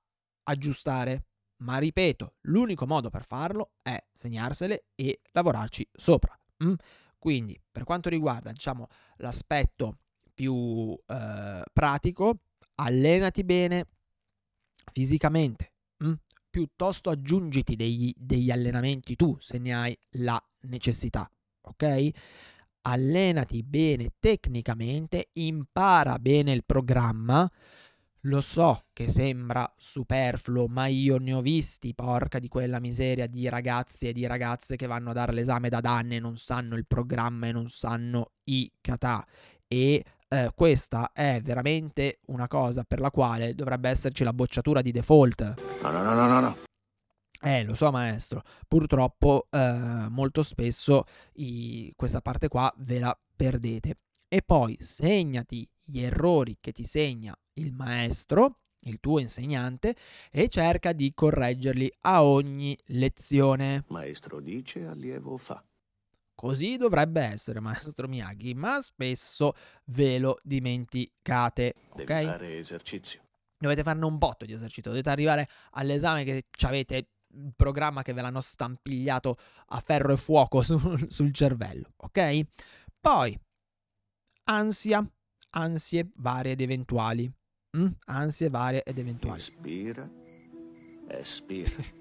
aggiustare. 0.43 1.25
Ma 1.62 1.77
ripeto, 1.77 2.36
l'unico 2.41 2.88
modo 2.88 3.10
per 3.10 3.23
farlo 3.23 3.73
è 3.82 3.97
segnarsele 4.12 4.86
e 4.95 5.21
lavorarci 5.32 5.88
sopra. 5.93 6.38
Mm? 6.63 6.73
Quindi, 7.21 7.60
per 7.71 7.84
quanto 7.84 8.10
riguarda, 8.10 8.51
diciamo, 8.51 8.88
l'aspetto 9.17 9.99
più 10.34 10.98
eh, 11.08 11.63
pratico, 11.72 12.39
allenati 12.76 13.44
bene 13.44 13.88
fisicamente, 14.91 15.74
mm? 16.04 16.13
piuttosto 16.50 17.10
aggiungiti 17.10 17.76
degli, 17.76 18.13
degli 18.17 18.52
allenamenti 18.52 19.15
tu 19.15 19.38
se 19.39 19.58
ne 19.58 19.74
hai 19.74 19.98
la 20.12 20.41
necessità, 20.62 21.30
ok? 21.62 22.10
Allenati 22.84 23.63
bene 23.63 24.13
tecnicamente, 24.20 25.30
impara 25.34 26.17
bene 26.20 26.52
il 26.52 26.63
programma, 26.65 27.50
Lo 28.26 28.39
so 28.41 28.86
che 28.94 29.10
sembra 29.10 29.72
superfluo, 29.78 30.67
ma 30.67 30.86
io 30.86 31.17
ne 31.17 31.34
ho 31.34 31.41
visti, 31.41 31.96
porca 31.96 32.38
di 32.38 32.48
quella 32.48 32.80
miseria, 32.80 33.26
di 33.26 33.50
ragazzi 33.50 34.08
e 34.08 34.13
di 34.13 34.28
ragazze 34.28 34.76
che 34.76 34.86
vanno 34.86 35.10
a 35.10 35.13
dare 35.13 35.34
l'esame 35.34 35.70
da 35.70 35.80
danni 35.80 36.17
e 36.17 36.20
non 36.20 36.38
sanno 36.38 36.76
il 36.76 36.86
programma 36.86 37.48
e 37.48 37.52
non 37.52 37.70
sanno 37.70 38.34
i 38.44 38.72
kata. 38.80 39.26
E 39.67 40.04
eh, 40.32 40.52
questa 40.56 41.12
è 41.12 41.41
veramente 41.44 42.20
una 42.28 42.48
cosa 42.48 42.84
per 42.84 43.02
la 43.02 43.12
quale 43.12 43.54
dovrebbe 43.54 43.89
esserci 43.89 44.24
la 44.24 44.32
bocciatura 44.32 44.82
di 44.82 44.91
default. 44.91 45.56
No, 45.82 45.91
no, 45.91 46.02
no, 46.02 46.13
no, 46.13 46.39
no. 46.39 46.58
Eh, 47.44 47.63
lo 47.63 47.74
so 47.74 47.91
maestro, 47.91 48.44
purtroppo 48.67 49.48
eh, 49.50 50.06
molto 50.10 50.44
spesso 50.44 51.04
i, 51.34 51.91
questa 51.96 52.22
parte 52.22 52.48
qua 52.48 52.72
ve 52.78 53.00
la 53.00 53.20
perdete. 53.36 53.98
E 54.30 54.41
poi 54.41 54.78
segnati 54.80 55.67
gli 55.84 56.02
errori 56.02 56.58
che 56.62 56.72
ti 56.72 56.86
segna 56.86 57.36
il 57.56 57.74
maestro, 57.74 58.60
il 58.84 59.00
tuo 59.02 59.20
insegnante, 59.20 59.96
e 60.32 60.48
cerca 60.48 60.94
di 60.94 61.12
correggerli 61.13 61.91
a 62.02 62.24
ogni 62.24 62.78
lezione. 62.86 63.84
Maestro 63.88 64.39
dice, 64.39 64.86
allievo 64.86 65.36
fa. 65.36 65.62
Così 66.41 66.75
dovrebbe 66.77 67.21
essere, 67.21 67.60
maestro 67.60 68.08
Miyagi, 68.08 68.56
ma 68.56 68.82
spesso 68.82 69.54
ve 69.89 70.17
lo 70.17 70.39
dimenticate. 70.41 71.75
Devi 71.93 72.12
Ok? 72.12 72.23
fare 72.23 72.58
esercizio. 72.58 73.21
Dovete 73.60 73.84
farne 73.84 74.06
un 74.06 74.17
botto 74.17 74.45
di 74.45 74.51
esercizio, 74.51 74.89
dovete 74.89 75.12
arrivare 75.12 75.47
all'esame 75.73 76.23
che 76.23 76.45
avete 76.62 77.10
il 77.27 77.54
programma 77.56 78.01
che 78.01 78.13
ve 78.13 78.21
l'hanno 78.21 78.41
stampigliato 78.41 79.38
a 79.67 79.80
ferro 79.82 80.13
e 80.13 80.17
fuoco 80.17 80.63
sul, 80.65 81.12
sul 81.12 81.32
cervello, 81.32 81.93
ok? 81.97 82.41
Poi, 82.99 83.39
ansia, 84.45 85.08
ansie 85.51 86.10
varie 86.15 86.54
ed 86.54 86.62
eventuali. 86.62 87.32
Mm? 87.77 87.88
Ansie 88.06 88.49
varie 88.49 88.82
ed 88.82 88.97
eventuali. 88.97 89.39
Inspira, 89.39 90.10
espira. 91.08 91.99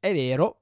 È 0.00 0.12
vero, 0.12 0.60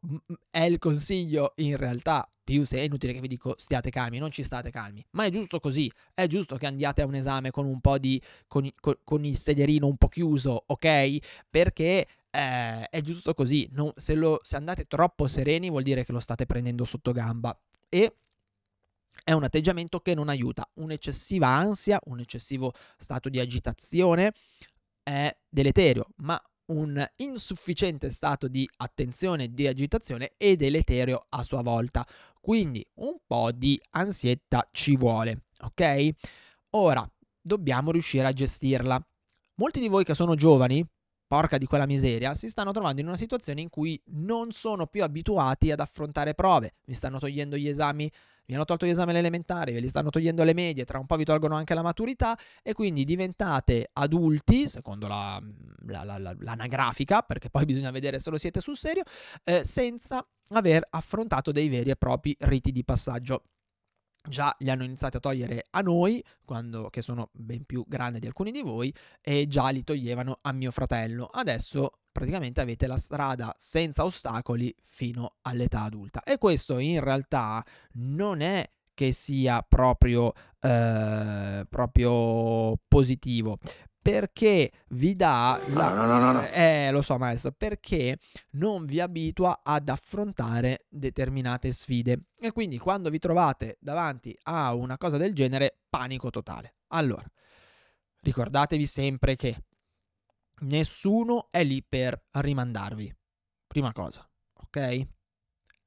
è 0.51 0.61
il 0.63 0.79
consiglio 0.79 1.53
in 1.57 1.77
realtà 1.77 2.29
più 2.43 2.65
se 2.65 2.79
è 2.79 2.83
inutile 2.83 3.13
che 3.13 3.21
vi 3.21 3.29
dico 3.29 3.55
stiate 3.59 3.91
calmi, 3.91 4.19
non 4.19 4.31
ci 4.31 4.43
state 4.43 4.71
calmi, 4.71 5.05
ma 5.11 5.25
è 5.27 5.31
giusto 5.31 5.61
così, 5.61 5.91
è 6.15 6.27
giusto 6.27 6.57
che 6.57 6.65
andiate 6.67 7.03
a 7.03 7.07
un 7.07 7.15
esame 7.17 7.51
con 7.51 7.67
un 7.67 7.81
po' 7.81 7.99
di 7.99 8.21
con, 8.47 8.71
con- 8.81 8.99
con 9.05 9.25
il 9.25 9.37
sedierino 9.37 9.87
un 9.87 9.97
po' 9.97 10.09
chiuso, 10.09 10.65
ok? 10.67 11.19
Perché 11.51 12.07
eh, 12.31 12.89
è 12.89 13.01
giusto 13.03 13.35
così, 13.35 13.69
non- 13.73 13.93
se, 13.97 14.15
lo- 14.15 14.39
se 14.43 14.57
andate 14.57 14.85
troppo 14.87 15.27
sereni 15.29 15.69
vuol 15.69 15.83
dire 15.83 16.05
che 16.05 16.13
lo 16.13 16.21
state 16.21 16.47
prendendo 16.47 16.85
sotto 16.87 17.13
gamba 17.13 17.59
e 17.91 18.15
è 19.25 19.33
un 19.33 19.43
atteggiamento 19.45 20.01
che 20.01 20.15
non 20.15 20.29
aiuta, 20.29 20.69
un'eccessiva 20.75 21.49
ansia, 21.49 22.01
un 22.05 22.21
eccessivo 22.21 22.73
stato 22.97 23.29
di 23.29 23.41
agitazione 23.41 24.33
è 25.03 25.35
deleterio, 25.49 26.09
ma 26.17 26.41
un 26.67 27.05
insufficiente 27.17 28.11
stato 28.11 28.49
di 28.49 28.69
attenzione 28.79 29.45
e 29.45 29.55
di 29.55 29.67
agitazione 29.67 30.33
è 30.37 30.57
deleterio 30.57 31.27
a 31.29 31.43
sua 31.43 31.63
volta. 31.63 32.07
Quindi 32.41 32.85
un 32.95 33.17
po' 33.27 33.51
di 33.53 33.81
ansietta 33.91 34.69
ci 34.71 34.97
vuole, 34.97 35.47
ok? 35.61 36.11
Ora 36.71 37.09
dobbiamo 37.41 37.91
riuscire 37.91 38.27
a 38.27 38.33
gestirla. 38.33 39.05
Molti 39.55 39.81
di 39.81 39.89
voi 39.89 40.05
che 40.05 40.15
sono 40.15 40.35
giovani, 40.35 40.87
porca 41.27 41.59
di 41.59 41.67
quella 41.67 41.87
miseria, 41.87 42.35
si 42.35 42.49
stanno 42.49 42.73
trovando 42.73 43.01
in 43.01 43.07
una 43.07 43.17
situazione 43.17 43.61
in 43.61 43.69
cui 43.69 44.01
non 44.07 44.53
sono 44.53 44.87
più 44.87 45.03
abituati 45.03 45.71
ad 45.71 45.81
affrontare 45.81 46.35
prove. 46.35 46.75
Vi 46.85 46.95
stanno 46.95 47.19
togliendo 47.19 47.57
gli 47.57 47.69
esami 47.69 48.11
vi 48.47 48.55
hanno 48.55 48.65
tolto 48.65 48.87
gli 48.87 48.91
esami 48.91 49.17
elementari, 49.17 49.73
ve 49.73 49.81
li 49.81 49.89
stanno 49.89 50.11
togliendo 50.11 50.43
alle 50.43 50.55
medie, 50.55 50.85
tra 50.85 50.99
un 50.99 51.07
po' 51.07 51.17
vi 51.17 51.25
tolgono 51.25 51.55
anche 51.57 51.75
la 51.75 51.83
maturità 51.83 52.39
e 52.63 52.73
quindi 52.73 53.05
diventate 53.05 53.91
adulti, 53.93 54.69
secondo 54.69 55.07
la, 55.09 55.41
la- 55.87 56.05
la- 56.05 56.19
la- 56.19 56.37
l'anagrafica, 56.39 57.23
perché 57.23 57.51
poi 57.51 57.65
bisogna 57.65 57.91
vedere 57.91 58.19
se 58.19 58.31
lo 58.31 58.39
siete 58.39 58.61
sul 58.61 58.77
serio, 58.77 59.03
eh, 59.45 59.65
senza 59.65 60.27
aver 60.51 60.87
affrontato 60.91 61.51
dei 61.53 61.69
veri 61.69 61.91
e 61.91 61.97
propri 61.97 62.37
riti 62.41 62.73
di 62.73 62.85
passaggio. 62.85 63.43
Già 64.29 64.55
li 64.59 64.71
hanno 64.71 64.83
iniziati 64.83 65.19
a 65.19 65.21
togliere 65.21 65.67
a 65.71 65.81
noi, 65.83 66.23
quando, 66.45 66.89
che 66.91 67.01
sono 67.01 67.31
ben 67.33 67.65
più 67.65 67.85
grandi 67.87 68.19
di 68.19 68.27
alcuni 68.27 68.51
di 68.51 68.61
voi, 68.61 68.93
e 69.21 69.47
già 69.47 69.69
li 69.69 69.85
toglievano 69.85 70.37
a 70.41 70.53
mio 70.53 70.73
fratello. 70.73 71.27
Adesso 71.27 71.93
praticamente 72.17 72.63
avete 72.63 72.87
la 72.87 72.97
strada 72.97 73.55
senza 73.59 74.03
ostacoli 74.03 74.75
fino 74.85 75.35
all'età 75.43 75.83
adulta. 75.83 76.23
E 76.23 76.39
questo 76.39 76.79
in 76.79 77.01
realtà 77.01 77.63
non 77.93 78.41
è 78.41 78.67
che 78.95 79.13
sia 79.13 79.61
proprio, 79.61 80.33
eh, 80.61 81.67
proprio 81.69 82.79
positivo. 82.89 83.59
Perché 84.01 84.73
vi 84.91 85.15
dà 85.15 85.61
la... 85.75 85.93
No, 85.93 86.07
no, 86.07 86.19
no, 86.19 86.33
no. 86.33 86.47
Eh, 86.49 86.91
lo 86.91 87.03
so, 87.03 87.19
maestro, 87.19 87.53
perché 87.53 88.19
non 88.53 88.87
vi 88.87 89.01
abitua 89.01 89.61
ad 89.63 89.91
affrontare 89.91 90.87
determinate 90.89 91.71
sfide. 91.71 92.29
E 92.41 92.51
quindi 92.51 92.79
quando 92.79 93.11
vi 93.11 93.19
trovate 93.19 93.77
davanti 93.79 94.35
a 94.45 94.73
una 94.73 94.97
cosa 94.97 95.19
del 95.19 95.35
genere, 95.35 95.81
panico 95.91 96.31
totale. 96.31 96.77
Allora, 96.89 97.25
ricordatevi 98.23 98.87
sempre 98.87 99.37
che 99.37 99.57
nessuno 100.61 101.49
è 101.51 101.63
lì 101.65 101.83
per 101.83 102.27
rimandarvi. 102.31 103.15
Prima 103.67 103.93
cosa, 103.93 104.29
ok? 104.55 105.07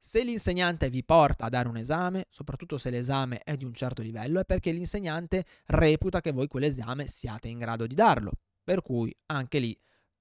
Se 0.01 0.23
l'insegnante 0.23 0.89
vi 0.89 1.03
porta 1.03 1.45
a 1.45 1.49
dare 1.49 1.67
un 1.67 1.75
esame, 1.75 2.27
soprattutto 2.29 2.77
se 2.77 2.89
l'esame 2.89 3.39
è 3.39 3.57
di 3.57 3.65
un 3.65 3.73
certo 3.73 4.01
livello, 4.01 4.39
è 4.39 4.45
perché 4.45 4.71
l'insegnante 4.71 5.43
reputa 5.65 6.21
che 6.21 6.31
voi 6.31 6.47
quell'esame 6.47 7.05
siate 7.05 7.49
in 7.49 7.57
grado 7.57 7.85
di 7.85 7.95
darlo. 7.95 8.31
Per 8.63 8.81
cui 8.81 9.13
anche 9.25 9.59
lì 9.59 9.77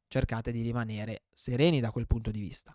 cercate 0.08 0.50
di 0.50 0.62
rimanere 0.62 1.24
sereni 1.32 1.80
da 1.80 1.92
quel 1.92 2.06
punto 2.06 2.30
di 2.30 2.40
vista. 2.40 2.74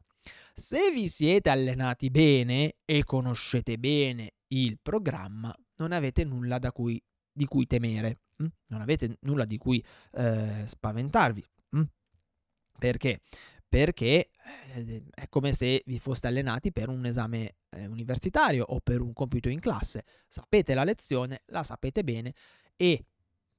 Se 0.54 0.92
vi 0.92 1.10
siete 1.10 1.50
allenati 1.50 2.10
bene 2.10 2.76
e 2.86 3.04
conoscete 3.04 3.78
bene 3.78 4.36
il 4.50 4.80
programma, 4.82 5.54
non 5.78 5.92
avete 5.92 6.24
nulla 6.24 6.60
da 6.60 6.72
cui, 6.72 7.04
di 7.32 7.46
cui 7.46 7.66
temere, 7.66 8.20
mm? 8.42 8.48
non 8.68 8.82
avete 8.82 9.18
nulla 9.22 9.46
di 9.46 9.58
cui 9.58 9.84
eh, 10.14 10.64
spaventarvi. 10.66 11.44
Perché? 12.78 13.22
Perché 13.68 14.30
eh, 14.76 15.04
è 15.14 15.28
come 15.30 15.54
se 15.54 15.82
vi 15.86 16.00
foste 16.00 16.28
allenati 16.28 16.72
per 16.72 16.90
un 16.90 17.06
esame 17.06 17.56
eh, 17.70 17.88
universitario 17.88 18.66
o 18.68 18.80
per 18.82 19.02
un 19.02 19.14
compito 19.14 19.50
in 19.50 19.60
classe. 19.60 20.04
Sapete 20.28 20.74
la 20.74 20.84
lezione, 20.84 21.42
la 21.48 21.64
sapete 21.64 22.04
bene 22.04 22.34
e 22.76 23.06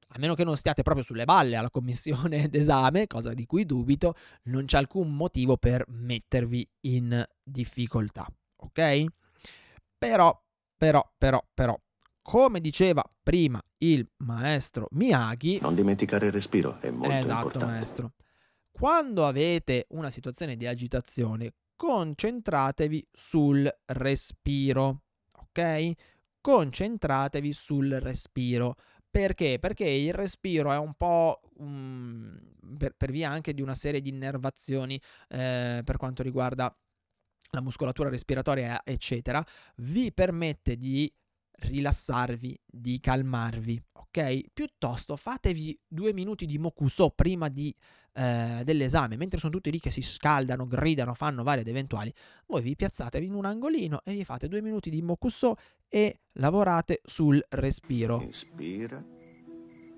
a 0.09 0.18
meno 0.18 0.35
che 0.35 0.44
non 0.44 0.57
stiate 0.57 0.83
proprio 0.83 1.05
sulle 1.05 1.24
balle 1.24 1.57
alla 1.57 1.70
commissione 1.70 2.48
d'esame, 2.50 3.07
cosa 3.07 3.33
di 3.33 3.46
cui 3.46 3.64
dubito, 3.64 4.14
non 4.44 4.64
c'è 4.66 4.79
alcun 4.79 5.14
motivo 5.14 5.57
per 5.57 5.85
mettervi 5.88 6.66
in 6.83 7.24
difficoltà, 7.42 8.27
ok? 8.57 9.05
Però, 9.98 10.42
però, 10.77 11.12
però, 11.16 11.44
però, 11.53 11.79
come 12.22 12.61
diceva 12.61 13.03
prima 13.22 13.61
il 13.79 14.07
maestro 14.18 14.87
Miyagi, 14.92 15.59
Non 15.61 15.74
dimenticare 15.74 16.27
il 16.27 16.33
respiro, 16.33 16.79
è 16.81 16.90
molto 16.90 17.14
esatto, 17.14 17.46
importante. 17.46 17.66
maestro. 17.66 18.12
Quando 18.77 19.25
avete 19.25 19.87
una 19.91 20.11
situazione 20.11 20.57
di 20.57 20.67
agitazione, 20.67 21.53
concentratevi 21.77 23.07
sul 23.13 23.73
respiro, 23.87 25.03
ok? 25.33 25.93
Concentratevi 26.41 27.53
sul 27.53 27.93
respiro. 28.01 28.75
Perché? 29.09 29.61
Perché 29.61 29.89
il 29.89 30.13
respiro 30.13 30.73
è 30.73 30.77
un 30.77 30.95
po' 30.95 31.41
mm, 31.63 32.37
per, 32.77 32.97
per 32.97 33.13
via 33.13 33.31
anche 33.31 33.55
di 33.55 33.63
una 33.63 33.77
serie 33.77 34.01
di 34.01 34.09
innervazioni 34.09 35.01
eh, 35.29 35.83
per 35.85 35.97
quanto 35.97 36.25
riguarda 36.25 36.77
la 37.51 37.61
muscolatura 37.61 38.09
respiratoria, 38.09 38.81
eccetera, 38.83 39.43
vi 39.77 40.13
permette 40.13 40.77
di 40.77 41.11
rilassarvi, 41.59 42.59
di 42.64 43.01
calmarvi, 43.01 43.83
ok? 43.93 44.53
Piuttosto 44.53 45.17
fatevi 45.17 45.79
due 45.87 46.12
minuti 46.12 46.47
di 46.47 46.59
mokuso 46.59 47.11
prima 47.11 47.49
di, 47.49 47.75
eh, 48.12 48.62
dell'esame, 48.64 49.17
mentre 49.17 49.38
sono 49.38 49.53
tutti 49.53 49.71
lì 49.71 49.81
che 49.81 49.90
si 49.90 50.03
scaldano, 50.03 50.67
gridano, 50.67 51.14
fanno 51.14 51.43
varie 51.43 51.62
ed 51.62 51.69
eventuali, 51.69 52.12
voi 52.47 52.62
vi 52.62 52.77
piazzatevi 52.77 53.27
in 53.27 53.35
un 53.35 53.45
angolino 53.45 54.03
e 54.05 54.12
vi 54.12 54.25
fate 54.25 54.49
due 54.49 54.62
minuti 54.62 54.90
di 54.90 55.03
mokuso 55.03 55.57
e 55.88 56.21
lavorate 56.33 57.01
sul 57.05 57.43
respiro. 57.51 58.21
Inspira, 58.21 59.05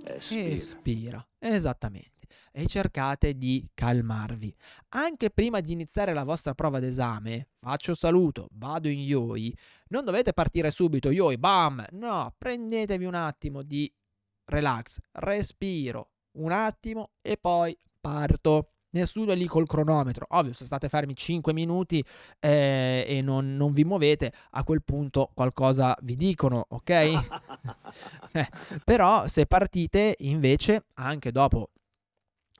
espira. 0.05 0.49
Espira, 0.49 1.29
esattamente. 1.39 2.16
E 2.53 2.67
cercate 2.67 3.37
di 3.37 3.69
calmarvi. 3.75 4.55
Anche 4.91 5.31
prima 5.31 5.61
di 5.61 5.73
iniziare 5.73 6.13
la 6.13 6.25
vostra 6.25 6.55
prova 6.55 6.81
d'esame, 6.81 7.49
faccio 7.59 7.95
saluto, 7.95 8.49
vado 8.53 8.89
in 8.89 9.01
yoi, 9.01 9.57
non 9.89 10.05
dovete 10.05 10.33
partire 10.33 10.71
subito, 10.71 11.11
yoi, 11.11 11.39
bam! 11.39 11.85
No, 11.93 12.35
prendetevi 12.37 13.05
un 13.05 13.15
attimo 13.15 13.63
di 13.63 13.93
relax, 14.47 14.99
respiro, 15.13 16.11
un 16.39 16.53
attimo 16.53 17.11
e 17.23 17.37
poi 17.37 17.77
parto. 18.01 18.71
Nessuno 18.91 19.33
è 19.33 19.35
lì 19.35 19.47
col 19.47 19.67
cronometro. 19.67 20.27
Ovvio, 20.31 20.55
se 20.55 20.65
state 20.65 20.89
fermi 20.89 21.15
5 21.15 21.53
minuti 21.53 22.03
eh, 22.41 23.05
e 23.07 23.21
non, 23.21 23.55
non 23.55 23.73
vi 23.73 23.85
muovete, 23.85 24.33
a 24.53 24.65
quel 24.65 24.83
punto 24.83 25.31
qualcosa 25.35 25.95
vi 26.03 26.17
dicono, 26.17 26.65
ok? 26.69 26.91
Eh, 28.33 28.49
però 28.85 29.27
se 29.27 29.47
partite 29.47 30.17
invece 30.19 30.85
anche 30.97 31.33
dopo 31.33 31.71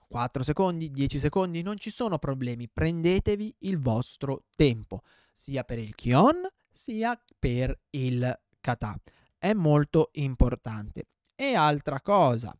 4 0.07 0.43
secondi, 0.43 0.91
10 0.91 1.19
secondi, 1.19 1.61
non 1.61 1.77
ci 1.77 1.89
sono 1.89 2.17
problemi, 2.17 2.69
prendetevi 2.69 3.55
il 3.59 3.79
vostro 3.79 4.43
tempo, 4.55 5.01
sia 5.33 5.63
per 5.63 5.79
il 5.79 5.93
Kion 5.95 6.47
sia 6.77 7.19
per 7.37 7.77
il 7.91 8.39
Kata. 8.61 8.99
È 9.37 9.53
molto 9.53 10.09
importante. 10.13 11.07
E 11.35 11.55
altra 11.55 12.01
cosa 12.01 12.55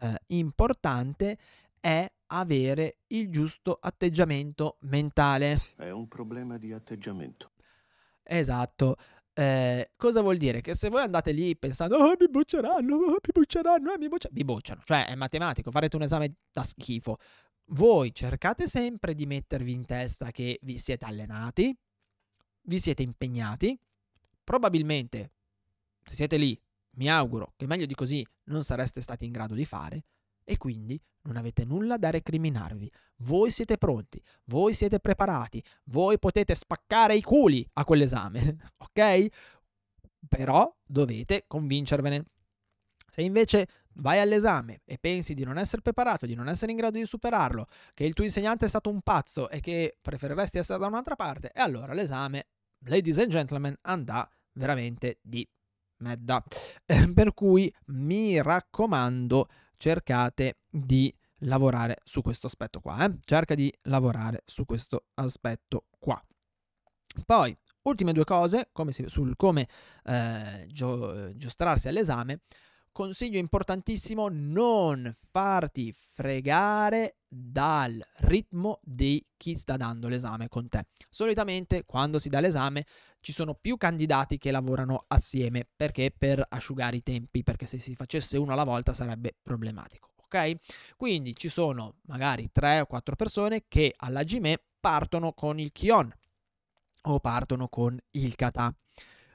eh, 0.00 0.20
importante 0.28 1.38
è 1.80 2.10
avere 2.26 2.98
il 3.08 3.30
giusto 3.30 3.78
atteggiamento 3.80 4.76
mentale. 4.80 5.56
È 5.76 5.90
un 5.90 6.08
problema 6.08 6.58
di 6.58 6.72
atteggiamento. 6.72 7.52
Esatto. 8.22 8.96
Eh, 9.32 9.92
cosa 9.96 10.20
vuol 10.20 10.36
dire? 10.36 10.60
Che 10.60 10.74
se 10.74 10.88
voi 10.88 11.02
andate 11.02 11.32
lì 11.32 11.56
pensando, 11.56 11.96
oh, 11.96 12.14
mi 12.18 12.28
bocceranno, 12.28 12.96
oh, 12.96 13.10
mi 13.10 13.32
bocceranno, 13.32 13.92
eh, 13.92 13.98
mi 13.98 14.08
bocceranno, 14.08 14.36
vi 14.36 14.44
bocciano. 14.44 14.82
Cioè, 14.84 15.06
è 15.06 15.14
matematico, 15.14 15.70
farete 15.70 15.96
un 15.96 16.02
esame 16.02 16.34
da 16.50 16.62
schifo. 16.62 17.16
Voi 17.72 18.12
cercate 18.12 18.66
sempre 18.66 19.14
di 19.14 19.26
mettervi 19.26 19.72
in 19.72 19.84
testa 19.84 20.30
che 20.30 20.58
vi 20.62 20.78
siete 20.78 21.04
allenati, 21.04 21.74
vi 22.62 22.78
siete 22.80 23.02
impegnati, 23.02 23.78
probabilmente, 24.42 25.32
se 26.02 26.16
siete 26.16 26.36
lì, 26.36 26.60
mi 26.96 27.08
auguro 27.08 27.52
che 27.56 27.66
meglio 27.66 27.86
di 27.86 27.94
così 27.94 28.26
non 28.44 28.64
sareste 28.64 29.00
stati 29.00 29.24
in 29.24 29.30
grado 29.30 29.54
di 29.54 29.64
fare, 29.64 30.04
e 30.50 30.56
quindi 30.56 31.00
non 31.22 31.36
avete 31.36 31.64
nulla 31.64 31.96
da 31.96 32.10
recriminarvi. 32.10 32.90
Voi 33.18 33.52
siete 33.52 33.78
pronti, 33.78 34.20
voi 34.46 34.74
siete 34.74 34.98
preparati, 34.98 35.62
voi 35.84 36.18
potete 36.18 36.56
spaccare 36.56 37.14
i 37.14 37.22
culi 37.22 37.64
a 37.74 37.84
quell'esame, 37.84 38.56
ok? 38.78 39.26
Però 40.26 40.76
dovete 40.84 41.44
convincervene. 41.46 42.24
Se 43.08 43.22
invece 43.22 43.68
vai 43.94 44.18
all'esame 44.18 44.80
e 44.84 44.98
pensi 44.98 45.34
di 45.34 45.44
non 45.44 45.56
essere 45.56 45.82
preparato, 45.82 46.26
di 46.26 46.34
non 46.34 46.48
essere 46.48 46.72
in 46.72 46.78
grado 46.78 46.98
di 46.98 47.06
superarlo, 47.06 47.66
che 47.94 48.02
il 48.02 48.12
tuo 48.12 48.24
insegnante 48.24 48.66
è 48.66 48.68
stato 48.68 48.90
un 48.90 49.02
pazzo 49.02 49.48
e 49.50 49.60
che 49.60 49.98
preferiresti 50.00 50.58
essere 50.58 50.80
da 50.80 50.88
un'altra 50.88 51.14
parte, 51.14 51.52
e 51.54 51.60
allora 51.60 51.92
l'esame, 51.92 52.48
ladies 52.86 53.18
and 53.18 53.30
gentlemen, 53.30 53.76
andrà 53.82 54.28
veramente 54.54 55.20
di 55.22 55.48
medda. 56.00 56.42
per 57.14 57.34
cui 57.34 57.72
mi 57.86 58.42
raccomando, 58.42 59.48
cercate 59.80 60.58
di 60.68 61.12
lavorare 61.44 61.96
su 62.04 62.20
questo 62.20 62.46
aspetto 62.46 62.80
qua. 62.80 63.06
Eh? 63.06 63.18
Cerca 63.24 63.54
di 63.54 63.72
lavorare 63.84 64.42
su 64.44 64.66
questo 64.66 65.06
aspetto 65.14 65.86
qua. 65.98 66.22
Poi, 67.24 67.56
ultime 67.82 68.12
due 68.12 68.24
cose 68.24 68.68
come 68.72 68.92
si, 68.92 69.04
sul 69.06 69.34
come 69.36 69.66
eh, 70.04 70.66
gio, 70.68 71.34
giostrarsi 71.34 71.88
all'esame. 71.88 72.42
Consiglio 73.00 73.38
importantissimo 73.38 74.28
non 74.30 75.16
farti 75.30 75.90
fregare 75.90 77.20
dal 77.26 77.98
ritmo 78.18 78.78
di 78.82 79.24
chi 79.38 79.56
sta 79.56 79.78
dando 79.78 80.06
l'esame 80.06 80.48
con 80.48 80.68
te. 80.68 80.84
Solitamente 81.08 81.86
quando 81.86 82.18
si 82.18 82.28
dà 82.28 82.40
l'esame 82.40 82.84
ci 83.20 83.32
sono 83.32 83.54
più 83.54 83.78
candidati 83.78 84.36
che 84.36 84.50
lavorano 84.50 85.04
assieme 85.08 85.66
perché 85.74 86.12
per 86.14 86.44
asciugare 86.46 86.96
i 86.96 87.02
tempi, 87.02 87.42
perché 87.42 87.64
se 87.64 87.78
si 87.78 87.94
facesse 87.94 88.36
uno 88.36 88.52
alla 88.52 88.64
volta 88.64 88.92
sarebbe 88.92 89.34
problematico. 89.40 90.10
Ok? 90.24 90.56
Quindi 90.98 91.34
ci 91.34 91.48
sono 91.48 91.94
magari 92.02 92.50
3 92.52 92.80
o 92.80 92.84
4 92.84 93.16
persone 93.16 93.64
che 93.66 93.94
alla 93.96 94.24
GME 94.24 94.62
partono 94.78 95.32
con 95.32 95.58
il 95.58 95.72
Kion 95.72 96.12
o 97.04 97.18
partono 97.18 97.66
con 97.68 97.98
il 98.10 98.34
Kata. 98.34 98.76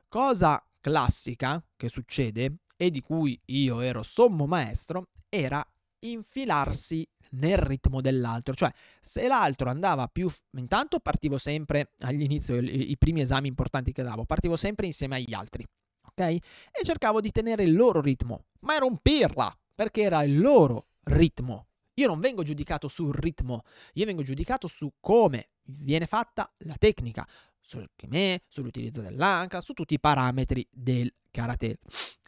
Cosa 0.08 0.64
classica 0.80 1.60
che 1.76 1.90
succede 1.90 2.58
e 2.76 2.90
di 2.90 3.02
cui 3.02 3.40
io 3.46 3.82
ero 3.82 4.04
sommo 4.04 4.46
maestro 4.46 5.10
era 5.30 5.66
infilarsi 6.00 7.08
nel 7.32 7.58
ritmo 7.58 8.02
dell'altro, 8.02 8.54
cioè 8.54 8.72
se 9.00 9.28
l'altro 9.28 9.70
andava 9.70 10.08
più 10.08 10.30
intanto 10.58 11.00
partivo 11.00 11.38
sempre 11.38 11.92
all'inizio 12.00 12.58
i, 12.58 12.92
i 12.92 12.98
primi 12.98 13.22
esami 13.22 13.48
importanti 13.48 13.92
che 13.92 14.04
davo, 14.04 14.26
partivo 14.26 14.56
sempre 14.56 14.86
insieme 14.86 15.18
agli 15.18 15.34
altri, 15.34 15.66
ok? 16.08 16.20
E 16.20 16.42
cercavo 16.84 17.22
di 17.22 17.32
tenere 17.32 17.64
il 17.64 17.76
loro 17.76 18.02
ritmo, 18.02 18.46
ma 18.62 18.76
ero 18.76 18.86
un 18.86 18.98
pirla 19.02 19.54
perché 19.74 20.02
era 20.02 20.24
il 20.24 20.40
loro 20.40 20.88
ritmo. 21.04 21.68
Io 21.96 22.08
non 22.08 22.20
vengo 22.20 22.44
giudicato 22.44 22.88
sul 22.88 23.14
ritmo, 23.14 23.64
io 23.94 24.06
vengo 24.06 24.22
giudicato 24.22 24.68
su 24.68 24.92
come 25.00 25.50
viene 25.64 26.06
fatta 26.06 26.52
la 26.60 26.76
tecnica, 26.78 27.26
sul 27.60 27.90
kime, 27.96 28.44
sull'utilizzo 28.48 29.02
dell'anca, 29.02 29.62
su 29.62 29.74
tutti 29.74 29.94
i 29.94 30.00
parametri 30.00 30.66
del 30.70 31.12
karate. 31.32 31.80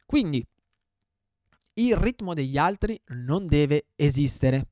Quindi 0.07 0.43
il 1.73 1.95
ritmo 1.95 2.33
degli 2.33 2.57
altri 2.57 2.99
non 3.07 3.45
deve 3.45 3.87
esistere. 3.95 4.69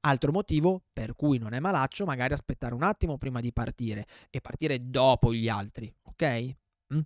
Altro 0.00 0.30
motivo 0.30 0.82
per 0.92 1.16
cui 1.16 1.38
non 1.38 1.54
è 1.54 1.60
malaccio 1.60 2.04
magari 2.04 2.34
aspettare 2.34 2.74
un 2.74 2.84
attimo 2.84 3.16
prima 3.16 3.40
di 3.40 3.52
partire 3.52 4.06
e 4.30 4.40
partire 4.40 4.88
dopo 4.88 5.32
gli 5.32 5.48
altri, 5.48 5.92
ok? 6.02 6.54
Mm? 6.94 7.00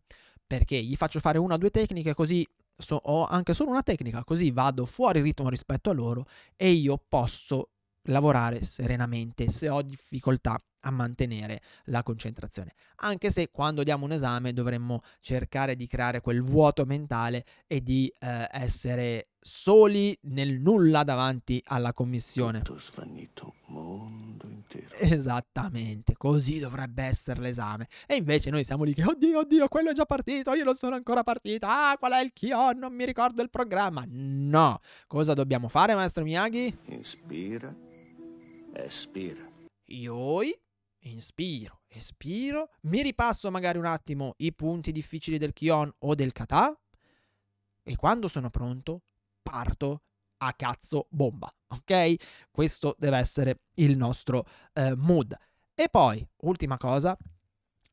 Perché 0.47 0.83
gli 0.83 0.97
faccio 0.97 1.21
fare 1.21 1.39
una 1.39 1.55
o 1.55 1.59
due 1.59 1.71
tecniche 1.71 2.13
così 2.13 2.47
so, 2.77 2.97
ho 2.97 3.25
anche 3.25 3.55
solo 3.55 3.71
una 3.71 3.83
tecnica, 3.83 4.25
così 4.25 4.51
vado 4.51 4.85
fuori 4.85 5.21
ritmo 5.21 5.49
rispetto 5.49 5.91
a 5.91 5.95
loro 5.95 6.27
e 6.57 6.73
io 6.73 6.99
posso 7.09 7.71
lavorare 8.09 8.63
serenamente 8.63 9.49
se 9.49 9.69
ho 9.69 9.81
difficoltà 9.81 10.61
a 10.81 10.91
mantenere 10.91 11.61
la 11.85 12.03
concentrazione. 12.03 12.75
Anche 12.97 13.31
se 13.31 13.51
quando 13.51 13.83
diamo 13.83 14.05
un 14.05 14.13
esame 14.13 14.53
dovremmo 14.53 15.03
cercare 15.21 15.77
di 15.77 15.87
creare 15.87 16.21
quel 16.21 16.43
vuoto 16.43 16.85
mentale 16.85 17.45
e 17.67 17.83
di 17.83 18.13
eh, 18.19 18.49
essere 18.51 19.29
soli 19.43 20.17
nel 20.23 20.61
nulla 20.61 21.03
davanti 21.03 21.63
alla 21.67 21.93
commissione. 21.93 22.61
Tutto 22.61 22.79
svanito, 22.79 23.55
mondo 23.67 24.47
intero. 24.49 24.97
Esattamente, 24.97 26.15
così 26.17 26.59
dovrebbe 26.59 27.05
essere 27.05 27.41
l'esame. 27.41 27.89
E 28.07 28.17
invece 28.17 28.51
noi 28.51 28.65
siamo 28.65 28.85
lì 28.85 28.93
che, 28.93 29.05
oddio, 29.05 29.41
oddio, 29.41 29.69
quello 29.69 29.91
è 29.91 29.95
già 29.95 30.05
partito, 30.05 30.53
io 30.53 30.65
non 30.65 30.75
sono 30.75 30.95
ancora 30.95 31.23
partita. 31.23 31.91
Ah, 31.91 31.99
qual 31.99 32.13
è 32.13 32.21
il 32.21 32.33
Kion? 32.33 32.79
Non 32.79 32.93
mi 32.93 33.05
ricordo 33.05 33.43
il 33.43 33.51
programma. 33.51 34.05
No. 34.07 34.81
Cosa 35.07 35.33
dobbiamo 35.33 35.69
fare, 35.69 35.95
maestro 35.95 36.23
Miyagi? 36.25 36.77
Inspira, 36.87 37.75
espira. 38.75 39.49
Ioi, 39.87 40.55
inspiro, 41.03 41.83
espiro, 41.89 42.71
mi 42.83 43.03
ripasso 43.03 43.51
magari 43.51 43.79
un 43.79 43.87
attimo 43.87 44.35
i 44.39 44.53
punti 44.53 44.93
difficili 44.93 45.39
del 45.39 45.53
Kion 45.53 45.93
o 46.01 46.15
del 46.15 46.33
Kata 46.33 46.79
e 47.83 47.97
quando 47.97 48.29
sono 48.29 48.51
pronto 48.51 49.03
parto 49.43 50.03
a 50.39 50.53
cazzo 50.55 51.07
bomba, 51.11 51.53
ok? 51.69 52.49
Questo 52.51 52.95
deve 52.99 53.19
essere 53.19 53.63
il 53.75 53.97
nostro 53.97 54.47
eh, 54.73 54.95
mood. 54.95 55.37
E 55.75 55.89
poi, 55.89 56.27
ultima 56.43 56.77
cosa, 56.77 57.17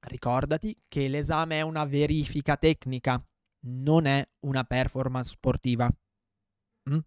ricordati 0.01 0.75
che 0.87 1.07
l'esame 1.07 1.57
è 1.57 1.61
una 1.61 1.85
verifica 1.85 2.57
tecnica, 2.57 3.21
non 3.61 4.05
è 4.05 4.25
una 4.41 4.63
performance 4.63 5.31
sportiva. 5.31 5.89
Mm? 6.89 6.99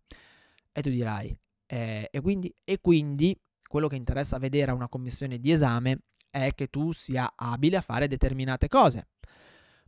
E 0.73 0.83
tu 0.83 0.91
dirai, 0.91 1.37
eh, 1.67 2.09
e, 2.11 2.21
quindi, 2.21 2.55
e 2.65 2.81
quindi 2.81 3.39
quello 3.71 3.87
che 3.87 3.95
interessa 3.95 4.37
vedere 4.39 4.73
a 4.73 4.75
una 4.75 4.89
commissione 4.89 5.39
di 5.39 5.53
esame 5.53 6.01
è 6.29 6.53
che 6.57 6.67
tu 6.67 6.91
sia 6.91 7.35
abile 7.37 7.77
a 7.77 7.81
fare 7.81 8.09
determinate 8.09 8.67
cose. 8.67 9.11